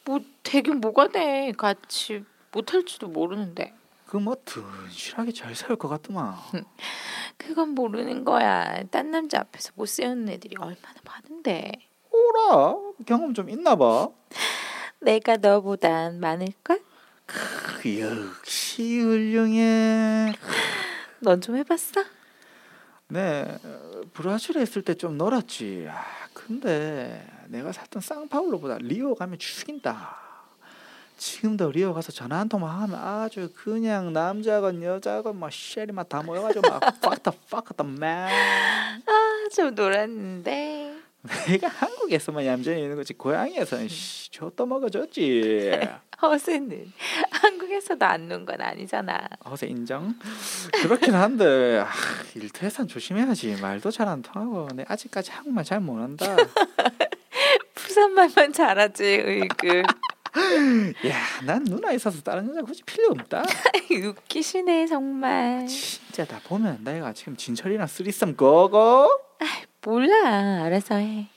뭐 0.07 0.19
되긴 0.43 0.79
뭐가 0.79 1.09
돼. 1.09 1.51
같이 1.57 2.23
못할지도 2.53 3.09
모르는데. 3.09 3.73
그뭐 4.07 4.37
든실하게 4.45 5.33
잘 5.33 5.53
세울 5.53 5.75
것 5.75 5.89
같더만 5.89 6.33
그건 7.37 7.69
모르는 7.69 8.23
거야. 8.23 8.83
딴 8.89 9.11
남자 9.11 9.39
앞에서 9.41 9.71
못 9.75 9.85
세우는 9.87 10.29
애들이 10.29 10.55
얼마나 10.57 10.95
많은데. 11.03 11.71
오라 12.09 12.75
경험 13.05 13.33
좀 13.33 13.49
있나 13.49 13.75
봐 13.75 14.07
내가 15.01 15.35
너보단 15.37 16.19
많을걸? 16.21 16.81
크, 17.25 17.99
역시 17.99 19.01
훌륭해 19.01 20.33
넌 21.19 21.41
좀 21.41 21.57
해봤어? 21.57 22.03
네 23.09 23.57
어, 23.63 24.01
브라질에 24.13 24.61
있을 24.63 24.81
때 24.83 24.93
좀 24.95 25.17
놀았지 25.17 25.87
아, 25.89 26.03
근데 26.33 27.27
내가 27.49 27.71
샀던 27.71 28.01
쌍파울로보다 28.01 28.77
리오 28.79 29.15
가면 29.15 29.39
죽인다. 29.39 30.15
지금도 31.17 31.71
리오 31.71 31.93
가서 31.93 32.11
전화 32.11 32.37
한 32.39 32.47
통만 32.47 32.69
하면 32.83 32.95
아주 32.99 33.49
그냥 33.55 34.13
남자건 34.13 34.83
여자건 34.83 35.39
막 35.39 35.51
쉐리 35.51 35.91
막다 35.91 36.21
모여가지고 36.21 36.69
막 36.69 36.81
fuck 37.03 37.23
the 37.23 37.39
fuck 37.47 37.75
the 37.75 37.91
man. 37.91 38.29
아, 39.05 39.49
좀 39.55 39.73
놀았는데. 39.73 40.93
내가 41.47 41.67
한국에서만 41.67 42.45
얌전히 42.45 42.83
있는 42.83 42.95
거지. 42.95 43.13
고향에서는 43.13 43.87
씨, 43.87 44.31
줬다 44.31 44.65
먹어줬지. 44.65 45.71
허세는. 46.21 46.93
한국에서도 47.31 48.05
안 48.05 48.27
논 48.27 48.45
건 48.45 48.61
아니잖아. 48.61 49.27
어세 49.43 49.67
인정? 49.67 50.15
그렇긴 50.83 51.13
한데 51.15 51.79
아, 51.85 51.87
일터에선 52.35 52.87
조심해야지. 52.87 53.59
말도 53.59 53.89
잘 53.91 54.07
안 54.07 54.21
통하고. 54.21 54.69
내 54.75 54.85
아직까지 54.87 55.31
한국말 55.31 55.63
잘 55.65 55.79
못한다 55.79 56.25
부산말만 57.87 58.51
잘하지, 58.53 59.03
으이그. 59.25 59.83
야난 61.07 61.63
누나 61.63 61.91
있어서 61.93 62.21
다른 62.21 62.49
여자 62.49 62.61
굳이 62.61 62.83
필요 62.83 63.09
없다 63.11 63.43
웃기시네, 63.89 64.85
정말. 64.87 65.65
진짜 65.67 66.25
다 66.25 66.39
보면 66.43 66.83
내가 66.83 67.13
지금 67.13 67.35
진철이랑 67.37 67.87
쓰리썸 67.87 68.35
고고 68.35 69.07
몰라, 69.83 70.63
알아서 70.65 70.95
해. 70.95 71.29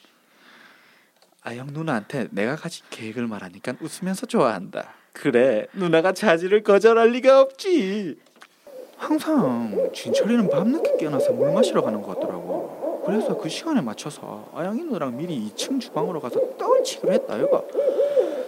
아영 1.43 1.69
누나한테 1.69 2.29
내가 2.33 2.57
가진 2.57 2.85
계획을 2.91 3.27
말하니까 3.27 3.73
웃으면서 3.81 4.27
좋아한다 4.27 4.93
그래 5.15 5.67
누나가 5.73 6.13
자지를 6.13 6.63
거절할 6.63 7.13
리가 7.13 7.41
없지 7.41 8.19
항상 8.99 9.91
진철이는 9.95 10.51
밤늦게 10.51 10.99
깨어나서 10.99 11.33
물 11.33 11.51
마시러 11.55 11.81
가는 11.81 12.03
것 12.03 12.09
같더라고 12.21 12.50
그래서 13.05 13.37
그 13.37 13.49
시간에 13.49 13.81
맞춰서 13.81 14.51
아영이 14.55 14.83
누나랑 14.85 15.17
미리 15.17 15.49
2층 15.51 15.81
주방으로 15.81 16.21
가서 16.21 16.41
떡을 16.59 16.85
치기로 16.85 17.13
했다 17.13 17.39
얘가 17.41 17.63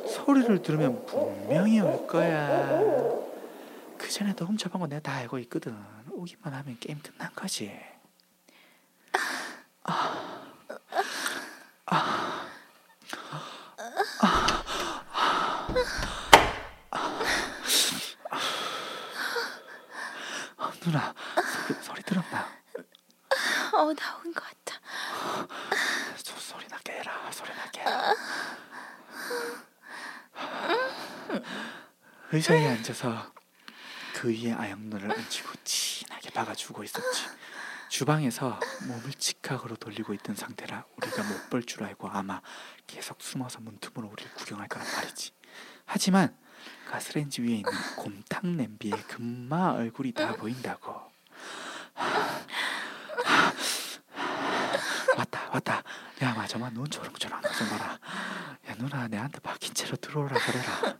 소리를 0.08 0.60
들으면 0.62 1.04
분명히 1.06 1.80
올 1.80 2.06
거야 2.06 2.80
그 3.96 4.08
전에도 4.10 4.44
훔쳐본 4.44 4.80
거 4.80 4.86
내가 4.86 5.00
다 5.00 5.14
알고 5.14 5.38
있거든 5.40 5.74
오기만 6.10 6.52
하면 6.52 6.76
게임 6.80 6.98
끝난 7.02 7.30
거지 7.34 7.72
어, 20.56 20.70
누나 20.80 21.14
소리 21.82 22.02
들었나? 22.02 22.46
어, 23.74 23.76
나온 23.94 24.32
것 24.34 24.44
같아. 24.44 24.78
소, 26.16 26.36
소리 26.36 26.66
나게 26.68 26.92
해라 26.92 27.12
소리 27.32 27.48
나게 27.54 27.80
해라 27.80 27.91
의자에 32.32 32.66
앉아서 32.68 33.32
그 34.14 34.28
위에 34.30 34.52
아영누를 34.52 35.10
얹히고 35.10 35.52
진하게 35.64 36.30
박아주고 36.30 36.84
있었지. 36.84 37.26
주방에서 37.88 38.58
몸을 38.88 39.12
직각으로 39.12 39.76
돌리고 39.76 40.14
있던 40.14 40.34
상태라 40.34 40.86
우리가 40.96 41.22
못 41.24 41.50
볼 41.50 41.62
줄 41.64 41.84
알고 41.84 42.08
아마 42.08 42.40
계속 42.86 43.20
숨어서 43.20 43.60
문틈으로 43.60 44.08
우리를 44.08 44.32
구경할 44.34 44.68
거란 44.68 44.86
말이지. 44.94 45.32
하지만 45.84 46.34
가스레인지 46.90 47.42
위에 47.42 47.56
있는 47.56 47.72
곰탕 47.96 48.56
냄비에 48.56 48.92
금마 49.08 49.72
얼굴이 49.72 50.12
다 50.12 50.34
보인다고. 50.36 51.12
왔다 55.16 55.50
왔다 55.52 55.82
야 56.22 56.34
맞아마 56.34 56.70
눈 56.70 56.88
조롱조롱 56.88 57.40
하지 57.42 57.64
마라. 57.64 57.98
야 58.68 58.74
누나 58.78 59.08
내한테 59.08 59.40
박힌 59.40 59.74
채로 59.74 59.96
들어오라 59.96 60.38
그래라. 60.38 60.98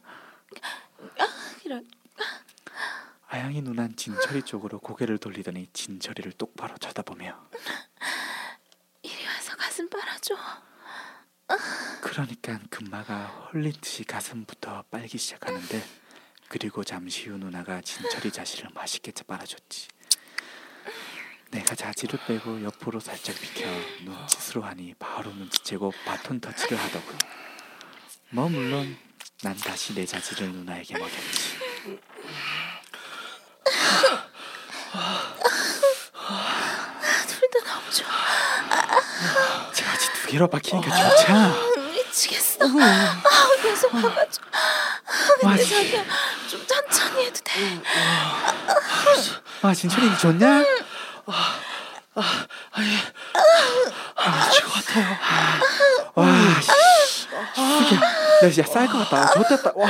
이런. 1.65 1.89
아영이 3.29 3.63
누난 3.63 3.95
진철이 3.95 4.43
쪽으로 4.43 4.81
고개를 4.81 5.19
돌리더니 5.19 5.69
진철이를 5.73 6.33
똑바로 6.33 6.77
쳐다보며. 6.77 7.39
이리 9.03 9.27
와서 9.27 9.57
가슴 9.57 9.89
빨아줘. 9.89 10.35
그러니까 12.03 12.59
금마가 12.69 13.27
홀린 13.53 13.73
듯이 13.81 14.03
가슴부터 14.05 14.85
빨기 14.91 15.19
시작하는데 15.19 15.83
그리고 16.49 16.83
잠시 16.83 17.29
후 17.29 17.39
누나가 17.39 17.81
진철이 17.81 18.33
자신을 18.33 18.71
맛있게 18.75 19.13
빨아줬지 19.27 19.89
내가 21.53 21.75
자지를 21.75 22.19
빼고 22.27 22.63
옆으로 22.65 22.99
살짝 22.99 23.37
비켜 23.39 23.67
눈짓으로 24.05 24.63
하니 24.63 24.95
바로 24.99 25.31
눈치채고 25.33 25.93
바톤 26.07 26.41
터치를 26.41 26.79
하더군 26.79 27.19
뭐 28.31 28.49
물론 28.49 28.97
난 29.43 29.55
다시 29.59 29.95
내 29.95 30.07
자지를 30.07 30.51
누나에게 30.51 30.97
먹였지 30.99 31.59
둘 37.29 37.51
다 37.51 37.75
너무 37.75 37.91
좋아. 37.91 39.73
자지 39.73 40.13
두 40.15 40.27
개로 40.29 40.49
박히니까 40.49 40.91
좋잖아 40.91 41.55
미치겠어. 41.93 42.65
아, 42.65 43.23
계속 43.63 43.91
박아줘. 43.93 44.43
아, 44.53 45.39
근데 45.41 45.65
자기야 45.65 46.05
좀 46.49 46.67
천천히 46.67 47.27
해도 47.27 47.41
돼. 47.45 47.83
아 49.63 49.75
진철이 49.75 50.19
좋냐? 50.19 50.65
아, 51.27 52.47
미칠 54.47 54.65
것 54.65 54.73
같아요. 54.75 55.07
와, 56.15 56.27
씨. 56.61 57.27
이게 57.85 57.97
나 57.97 58.51
진짜 58.51 58.71
쌀것 58.73 59.09
같다. 59.09 59.33
좋겠다. 59.33 59.73
와, 59.75 59.89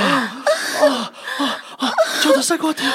저도 2.23 2.43
쌀것 2.43 2.77
같아요. 2.77 2.93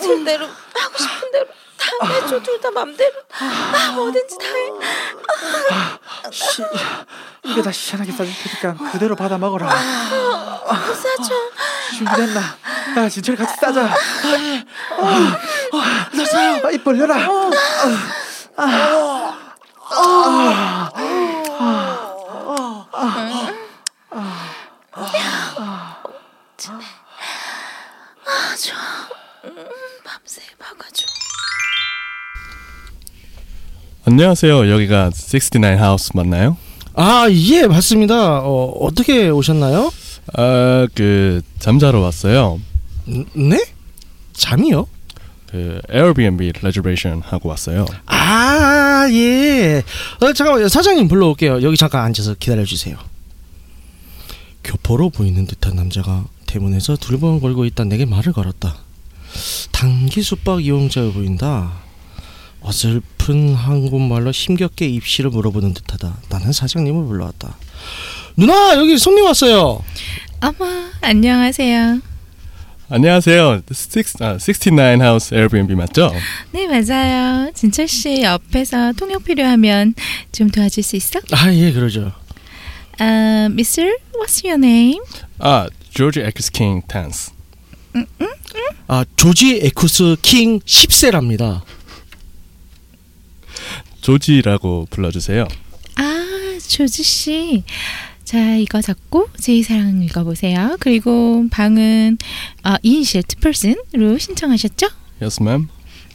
들 0.00 0.24
대로 0.24 0.46
하고 0.46 0.98
싶은 0.98 1.30
대로 1.32 1.46
다 1.78 2.06
해줘 2.06 2.40
둘 2.42 2.60
다 2.60 2.70
맘대로. 2.70 3.12
아 3.40 3.92
뭐든지 3.92 4.36
다 4.38 4.44
해. 4.44 6.30
씨, 6.32 6.62
이게 7.44 7.62
다 7.62 7.70
시원하게 7.72 8.12
싸줄 8.12 8.34
테니까 8.60 8.90
그대로 8.92 9.14
받아 9.16 9.38
먹어라. 9.38 9.68
싸줘. 9.70 11.34
준비됐나? 11.96 12.40
야, 12.96 13.08
진철이 13.08 13.38
같이 13.38 13.54
싸자. 13.60 13.82
나 16.12 16.24
싸요. 16.24 16.60
아, 16.64 16.70
입 16.70 16.82
벌려라. 16.84 17.16
아 28.26 28.54
좋아. 28.56 29.08
음, 29.44 29.68
밤새 30.04 30.42
박아줘. 30.58 31.06
안녕하세요. 34.10 34.70
여기가 34.70 35.10
69 35.12 35.66
하우스 35.78 36.12
맞나요? 36.14 36.56
아, 36.94 37.26
예, 37.30 37.66
맞습니다. 37.66 38.38
어, 38.38 38.72
어떻게 38.80 39.28
오셨나요? 39.28 39.92
아, 40.32 40.86
그 40.94 41.42
잠자러 41.58 42.00
왔어요. 42.00 42.58
음, 43.08 43.26
네? 43.34 43.62
잠이요? 44.32 44.86
그 45.50 45.82
에어비앤비 45.90 46.52
레저베이션 46.62 47.20
하고 47.22 47.50
왔어요. 47.50 47.84
아, 48.06 49.06
예. 49.12 49.82
어, 50.22 50.32
잠깐만요. 50.32 50.68
사장님 50.68 51.06
불러올게요. 51.08 51.60
여기 51.60 51.76
잠깐 51.76 52.04
앉아서 52.04 52.36
기다려 52.38 52.64
주세요. 52.64 52.96
교포로 54.64 55.10
보이는 55.10 55.46
듯한 55.46 55.76
남자가 55.76 56.24
대문에서 56.46 56.96
두리번 56.96 57.40
걸고 57.40 57.66
있다 57.66 57.84
내게 57.84 58.06
말을 58.06 58.32
걸었다. 58.32 58.74
단기 59.70 60.22
숙박 60.22 60.64
이용자여 60.64 61.12
보인다. 61.12 61.87
어설픈 62.60 63.54
한국말로 63.54 64.30
힘겹게 64.30 64.86
입시를 64.86 65.30
물어보는 65.30 65.74
듯하다. 65.74 66.16
나는 66.28 66.52
사장님을 66.52 67.06
불러왔다. 67.06 67.56
누나 68.36 68.74
여기 68.76 68.98
손님 68.98 69.24
왔어요. 69.24 69.82
어머, 70.40 70.66
안녕하세요. 71.00 72.00
안녕하세요. 72.90 73.62
6, 73.68 74.22
아, 74.22 74.38
69 74.38 75.02
하우스 75.02 75.34
에어비앤비 75.34 75.74
맞죠? 75.74 76.10
네, 76.52 76.66
맞아요. 76.66 77.50
진철 77.54 77.86
씨 77.86 78.22
옆에서 78.22 78.92
통역 78.94 79.24
필요하면 79.24 79.94
좀 80.32 80.48
도와줄 80.50 80.82
수 80.82 80.96
있어? 80.96 81.20
아 81.32 81.52
예 81.52 81.70
그러죠. 81.72 82.12
아, 82.98 83.48
Mr. 83.50 83.94
What's 84.14 84.44
your 84.44 84.54
name? 84.64 85.00
아, 85.38 85.68
조지 85.90 86.20
엑스 86.20 86.50
킹 86.50 86.82
탄스. 86.88 87.32
아 88.86 89.04
조지 89.16 89.60
에쿠스 89.62 90.16
킹 90.22 90.60
10세랍니다. 90.60 91.62
조지라고 94.08 94.86
불러주세요. 94.88 95.46
아, 95.96 96.58
조지 96.66 97.02
씨. 97.02 97.62
자, 98.24 98.56
이거 98.56 98.80
잡고 98.80 99.28
제2사랑 99.38 100.02
읽어보세요. 100.04 100.78
그리고 100.80 101.46
방은 101.50 102.16
어, 102.64 102.76
이니셜 102.82 103.22
투퍼슨으로 103.24 104.16
신청하셨죠? 104.16 104.86
Yes, 105.20 105.42
ma'am. 105.42 105.68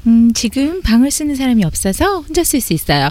음, 0.08 0.34
지금 0.34 0.82
방을 0.82 1.12
쓰는 1.12 1.36
사람이 1.36 1.64
없어서 1.66 2.22
혼자 2.22 2.44
쓸 2.44 2.62
수 2.62 2.74
있어요. 2.74 3.10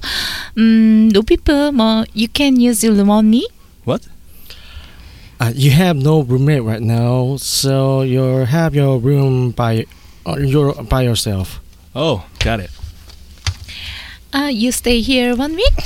음, 0.59 1.11
no 1.15 1.23
people, 1.23 1.71
뭐, 1.71 2.05
you 2.17 2.27
can 2.35 2.61
use 2.61 2.85
room 2.85 3.09
only. 3.09 3.47
What? 3.87 4.09
Uh, 5.41 5.53
you 5.55 5.71
have 5.71 5.97
no 5.97 6.23
roommate 6.23 6.65
right 6.65 6.83
now, 6.83 7.37
so 7.37 8.03
you 8.03 8.45
have 8.47 8.75
your 8.77 8.99
room 8.99 9.53
by 9.53 9.85
uh, 10.27 10.39
your 10.39 10.75
by 10.89 11.03
yourself. 11.03 11.61
Oh, 11.95 12.25
got 12.41 12.59
it. 12.59 12.71
아, 14.33 14.45
you 14.45 14.69
stay 14.69 15.01
here 15.03 15.33
one 15.39 15.55
week? 15.55 15.77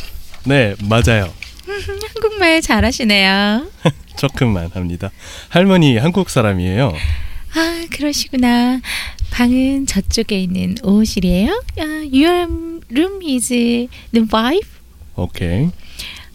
네, 0.45 0.75
맞아요. 0.85 1.33
한국말 2.15 2.63
잘하시네요. 2.63 3.67
조금만 4.17 4.71
합니다. 4.73 5.11
할머니 5.49 5.99
한국 5.99 6.31
사람이에요. 6.31 6.93
아, 7.55 7.87
그러시구나. 7.91 8.81
방은 9.31 9.87
저쪽에 9.87 10.41
있는 10.41 10.77
5호실이에요. 10.77 11.51
아, 11.79 11.83
your 12.13 12.49
room 12.91 13.21
is 13.25 13.53
room 14.15 14.29
5. 14.33 14.61
오케이. 15.17 15.69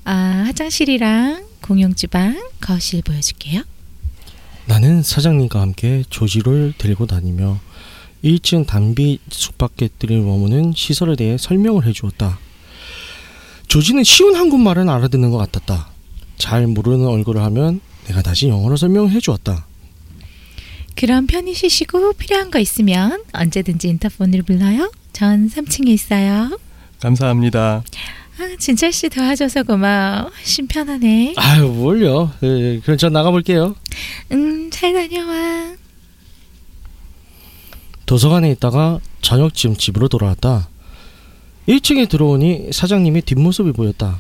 아, 0.04 0.44
화장실이랑 0.48 1.46
공용 1.62 1.96
주방, 1.96 2.38
거실 2.60 3.02
보여줄게요. 3.04 3.64
나는 4.66 5.02
사장님과 5.02 5.62
함께 5.62 6.04
조지를 6.10 6.74
데리고 6.78 7.06
다니며 7.06 7.60
1층 8.24 8.68
단비 8.68 9.20
숙박객들이 9.30 10.18
머무는 10.20 10.74
시설에 10.76 11.16
대해 11.16 11.38
설명을 11.38 11.86
해주었다. 11.86 12.40
조지는 13.68 14.04
쉬운 14.04 14.36
한국말은 14.36 14.90
알아듣는 14.90 15.32
것 15.32 15.38
같았다. 15.38 15.90
잘 16.38 16.68
모르는 16.68 17.06
얼굴을 17.08 17.42
하면 17.44 17.80
내가 18.08 18.22
다시 18.22 18.48
영어로 18.48 18.76
설명을 18.76 19.12
해주었다. 19.12 19.66
그럼 20.96 21.26
편히 21.26 21.54
쉬시고 21.54 22.14
필요한 22.14 22.52
거 22.52 22.60
있으면 22.60 23.24
언제든지 23.34 23.88
인터폰으로 23.88 24.44
불러요. 24.44 24.92
전 25.14 25.50
3층에 25.50 25.88
있어요. 25.88 26.58
감사합니다. 27.00 27.84
아, 28.40 28.56
진철 28.60 28.92
씨 28.92 29.08
도와줘서 29.10 29.64
고마워. 29.64 30.30
훨씬 30.36 30.68
편하네. 30.68 31.36
아유 31.38 31.68
뭘요? 31.68 32.32
예, 32.44 32.80
그럼 32.84 32.98
전 32.98 33.14
나가볼게요. 33.14 33.76
음, 34.32 34.70
잘 34.72 34.94
다녀와. 34.94 35.76
도서관에 38.12 38.52
있다가 38.52 39.00
저녁쯤 39.22 39.78
집으로 39.78 40.10
돌아왔다. 40.10 40.68
1층에 41.70 42.10
들어오니 42.10 42.72
사장님의 42.74 43.22
뒷모습이 43.22 43.72
보였다. 43.72 44.20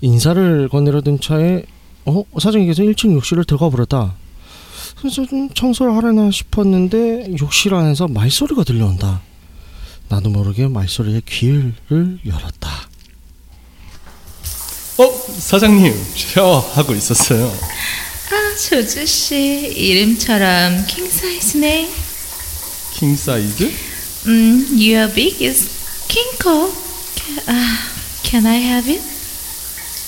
인사를 0.00 0.68
건네려던 0.68 1.18
차에 1.18 1.64
어 2.04 2.22
사장님께서 2.38 2.84
1층 2.84 3.12
욕실을 3.14 3.42
들어가 3.42 3.70
버렸다. 3.70 4.14
그래서 5.00 5.26
좀 5.26 5.50
청소를 5.52 5.96
하려나 5.96 6.30
싶었는데 6.30 7.34
욕실 7.40 7.74
안에서 7.74 8.06
말소리가 8.06 8.62
들려온다. 8.62 9.20
나도 10.08 10.30
모르게 10.30 10.68
말소리에 10.68 11.22
귀를 11.26 11.74
열었다. 12.24 12.70
어, 14.98 15.10
사장님 15.38 15.92
샤워하고 16.14 16.94
있었어요. 16.94 17.46
아, 17.46 18.56
조주 18.68 19.04
씨 19.04 19.72
이름처럼 19.74 20.86
킹 20.86 21.10
사이즈네. 21.10 22.07
킹 22.98 23.16
사이즈? 23.16 23.72
음, 24.26 24.66
your 24.72 25.12
big 25.14 25.46
is 25.46 25.68
king 26.08 26.36
coat. 26.42 26.74
아, 27.46 27.78
can 28.24 28.44
I 28.44 28.56
have 28.60 28.92
it? 28.92 29.00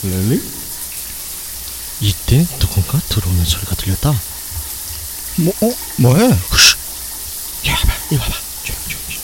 Really? 0.02 0.42
이때 2.00 2.44
누군가 2.58 2.98
들어오는 3.08 3.44
소리가 3.44 3.76
들렸다. 3.76 4.10
뭐, 5.36 5.54
어? 5.60 5.72
뭐해? 5.98 6.36
후쉬. 6.48 6.74
야, 7.68 7.76
봐봐, 7.76 7.94
이리 8.10 8.18
와봐. 8.18 8.34
조용, 8.64 8.80
조용, 8.88 9.02
조용. 9.06 9.22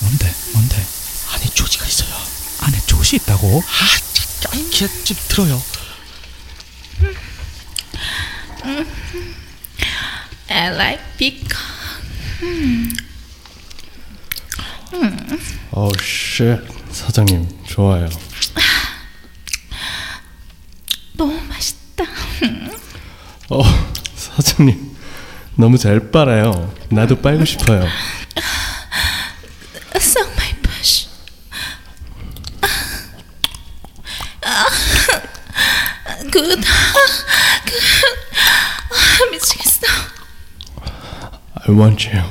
뭔데? 0.00 0.34
뭔데? 0.52 0.86
안에 1.30 1.44
조지가 1.54 1.86
있어요. 1.86 2.12
안에 2.58 2.80
조시 2.86 3.16
있다고? 3.16 3.62
아, 3.64 4.00
좀 5.04 5.16
들어요. 5.28 5.62
I 10.48 10.74
like 10.74 11.04
big 11.18 11.46
어, 15.70 15.88
쉣. 16.00 16.62
사장님 16.90 17.48
좋아요. 17.66 18.08
너무 21.14 21.40
맛있다. 21.48 22.04
어, 23.50 23.62
사장님 24.16 24.96
너무 25.56 25.76
잘 25.78 26.10
빨아요. 26.10 26.72
나도 26.90 27.20
빨고 27.20 27.44
싶어요. 27.44 27.86
Suck 29.96 30.30
my 30.34 30.54
push. 30.62 31.08
아, 38.90 39.30
미치겠어. 39.30 39.86
I 41.66 41.74
want 41.74 42.08
you. 42.08 42.22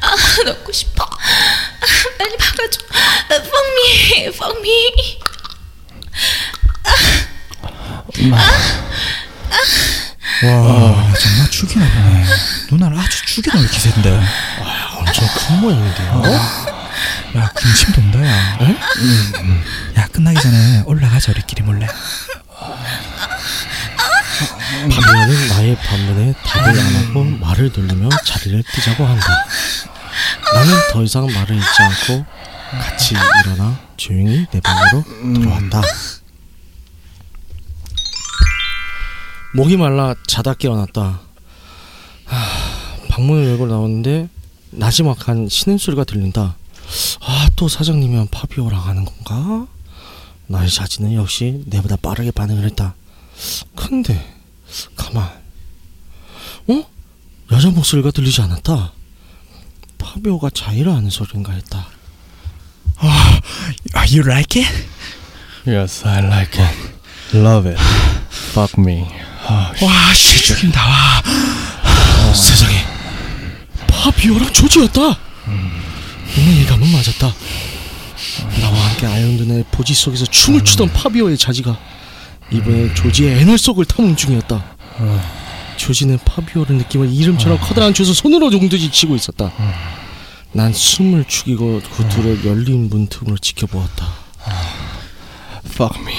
아, 0.00 0.16
넣고 0.44 0.72
싶어. 0.72 1.04
아, 1.04 1.86
빨리 2.18 2.36
박아줘. 2.36 2.80
아, 2.92 3.34
Fuck 3.34 3.68
me. 3.74 4.26
Fuck 4.28 4.60
me. 4.60 5.18
와, 10.44 11.12
정말 11.18 11.50
죽이나 11.62 11.86
보네. 11.86 12.24
누나를 12.72 12.98
아주 12.98 13.24
죽여놓을 13.26 13.68
기세인데. 13.68 14.20
엄청 14.96 15.28
큰 15.28 15.60
모양인데요. 15.60 16.22
야, 17.36 17.48
군침 17.54 17.92
돈다, 17.92 18.26
야. 18.26 18.58
응, 18.62 18.76
응. 19.36 19.62
야, 19.96 20.06
끝나기 20.08 20.40
전에 20.40 20.82
올라가자, 20.86 21.30
우리끼리 21.32 21.62
몰래. 21.62 21.86
파비오는 24.90 25.48
나의 25.48 25.76
반문에 25.76 26.34
답을 26.44 26.80
안 26.80 26.96
하고 26.96 27.22
말을 27.24 27.72
돌리며 27.72 28.08
자리를 28.24 28.64
뜨자고 28.74 29.06
한다. 29.06 29.44
나는 30.54 30.74
더 30.92 31.02
이상 31.04 31.32
말을 31.32 31.56
잇지 31.56 31.82
않고 31.82 32.26
같이 32.72 33.14
일어나 33.44 33.78
조용히 33.96 34.46
내 34.50 34.60
방으로 34.60 35.04
돌아왔다. 35.34 35.80
목이 39.54 39.76
말라 39.76 40.14
자다 40.26 40.54
깨어났다. 40.54 41.20
하, 43.12 43.16
방문을 43.16 43.46
열고 43.50 43.66
나오는데 43.66 44.28
나지막한 44.70 45.48
신음 45.48 45.78
소리가 45.78 46.04
들린다. 46.04 46.56
아, 47.20 47.48
또 47.56 47.68
사장님이랑 47.68 48.28
파비오랑 48.30 48.86
하는 48.86 49.04
건가? 49.04 49.66
나의 50.46 50.70
자지는 50.70 51.14
역시 51.14 51.62
내보다 51.66 51.96
빠르게 51.96 52.30
반응을 52.30 52.64
했다. 52.64 52.94
근데 53.74 54.34
가만. 54.96 55.30
어? 56.68 56.84
여자 57.52 57.70
목소리가 57.70 58.10
들리지 58.10 58.40
않았다. 58.42 58.92
파비오가 59.98 60.50
자의를 60.50 60.92
하는 60.92 61.10
소리인가 61.10 61.52
했다. 61.52 61.86
아, 62.96 63.40
you 64.10 64.20
like 64.20 64.62
it? 64.62 64.88
Yes, 65.66 66.06
I 66.06 66.24
like 66.24 66.60
it. 66.60 66.76
Love 67.34 67.70
it. 67.70 67.80
Fuck 68.52 68.74
me. 68.78 69.06
아, 69.46 69.72
와, 69.82 70.14
씨, 70.14 70.44
죽인다, 70.44 70.86
와. 70.86 71.61
파비오랑 74.02 74.52
조지였다. 74.52 75.00
내 76.34 76.60
예감은 76.62 76.90
맞았다. 76.90 77.32
나와 78.60 78.88
함께 78.88 79.06
아일랜드의 79.06 79.64
보지 79.70 79.94
속에서 79.94 80.26
춤을 80.26 80.64
추던 80.64 80.92
파비오의 80.92 81.38
자지가 81.38 81.78
이번에 82.50 82.92
조지의 82.94 83.40
애널 83.40 83.56
속을 83.58 83.84
탐험 83.84 84.16
중이었다. 84.16 84.64
조지는 85.76 86.18
파비오를 86.24 86.76
느끼며 86.78 87.04
이름처럼 87.04 87.58
커다란 87.60 87.94
젖을 87.94 88.12
손으로 88.12 88.52
용두지 88.52 88.90
치고 88.90 89.14
있었다. 89.14 89.52
난 90.50 90.72
숨을 90.72 91.24
죽이고 91.28 91.80
그 91.96 92.08
둘을 92.08 92.44
열린 92.44 92.88
문틈으로 92.88 93.38
지켜보았다. 93.38 94.08
fuck 95.64 96.00
me. 96.02 96.14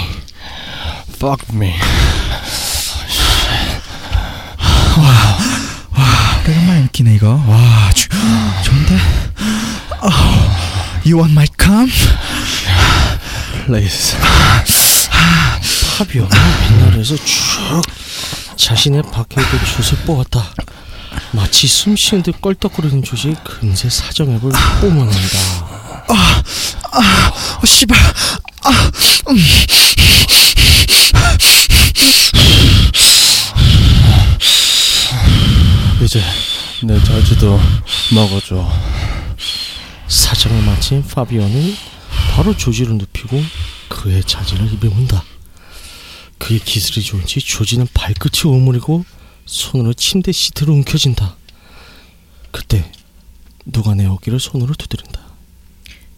Fuck 1.17 1.53
me. 1.53 1.73
오래간만에 6.45 6.81
느끼네, 6.81 7.15
이거. 7.15 7.41
와, 7.47 7.89
주, 7.93 8.09
좋은데? 8.63 8.95
어, 10.01 10.09
you 11.05 11.17
want 11.17 11.31
my 11.31 11.47
cum? 11.57 11.89
Please. 13.65 14.17
파비오는 15.97 16.29
빗나루에서 16.67 17.15
쭉 17.17 17.81
자신의 18.57 19.03
있던 19.41 19.59
젖을 19.65 19.99
뽑았다. 20.05 20.43
마치 21.31 21.67
숨 21.67 21.95
쉬는 21.95 22.23
듯 22.23 22.41
껄떡거리는 22.41 23.03
젖이 23.03 23.35
금세 23.43 23.89
사정앱을 23.89 24.51
뿜어낸다. 24.81 25.37
어, 26.09 27.65
씨발. 27.65 27.97
이제 36.13 36.21
내 36.85 37.03
자지도 37.03 37.59
먹어줘. 38.13 38.71
사정을 40.07 40.61
마친 40.61 41.01
파비오는 41.01 41.75
바로 42.35 42.55
조지를 42.55 42.99
눕히고 42.99 43.41
그의 43.89 44.23
자질을 44.23 44.71
입에 44.73 44.89
문다. 44.89 45.23
그의 46.37 46.59
기술이 46.59 47.03
좋은지 47.03 47.39
조지는 47.39 47.87
발끝이 47.95 48.43
오므리고 48.45 49.03
손으로 49.47 49.95
침대 49.95 50.31
시트로 50.31 50.71
움켜진다. 50.73 51.35
그때 52.51 52.91
누가 53.65 53.95
내 53.95 54.05
어깨를 54.05 54.39
손으로 54.39 54.75
두드린다. 54.75 55.19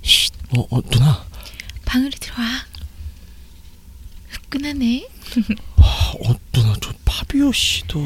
쉿, 0.03 0.33
어, 0.57 0.67
어 0.71 0.81
누나. 0.91 1.25
방으로 1.85 2.11
들어와. 2.19 2.65
후끈하네. 4.27 5.07
어 5.79 6.35
누나 6.51 6.75
저 6.81 6.91
파비오 7.05 7.53
씨도. 7.53 8.05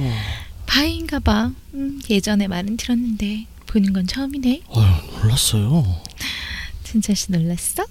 바위인가 0.74 1.18
봐. 1.20 1.52
음, 1.74 2.00
예전에 2.12 2.48
말은 2.48 2.78
들었는데 2.78 3.48
보는 3.66 3.92
건 3.92 4.06
처음이네. 4.06 4.62
어휴 4.68 5.20
놀랐어요. 5.24 6.02
진짜 6.84 7.14
씨 7.16 7.32
놀랐어? 7.32 7.86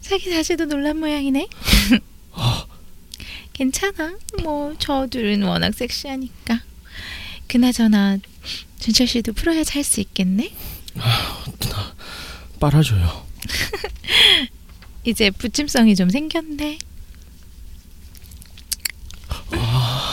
자기 0.00 0.30
자신도 0.30 0.64
놀란 0.66 0.98
모양이네. 0.98 1.46
괜찮아. 3.52 4.16
뭐 4.42 4.74
저 4.78 5.06
둘은 5.08 5.42
워낙 5.42 5.74
섹시하니까. 5.74 6.60
그나저나 7.48 8.16
준철 8.80 9.06
씨도 9.06 9.34
풀어야지 9.34 9.72
할수 9.74 10.00
있겠네. 10.00 10.54
누나 11.60 11.94
빨아줘요. 12.60 13.26
이제 15.04 15.30
부침성이 15.30 15.94
좀 15.96 16.08
생겼네. 16.08 16.78
아 19.50 20.12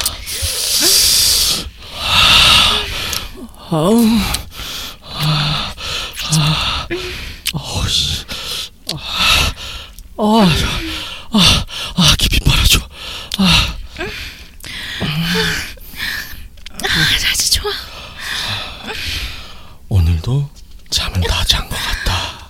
오늘도 19.90 20.50
잠은 20.90 21.22
다 21.22 21.44
잔 21.46 21.68
것 21.70 21.76
같다. 21.76 22.50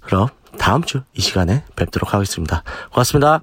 그럼 0.00 0.28
다음 0.58 0.82
주 0.84 1.02
이 1.14 1.20
시간에 1.20 1.64
뵙도록 1.76 2.14
하겠습니다. 2.14 2.62
고맙습니다. 2.92 3.42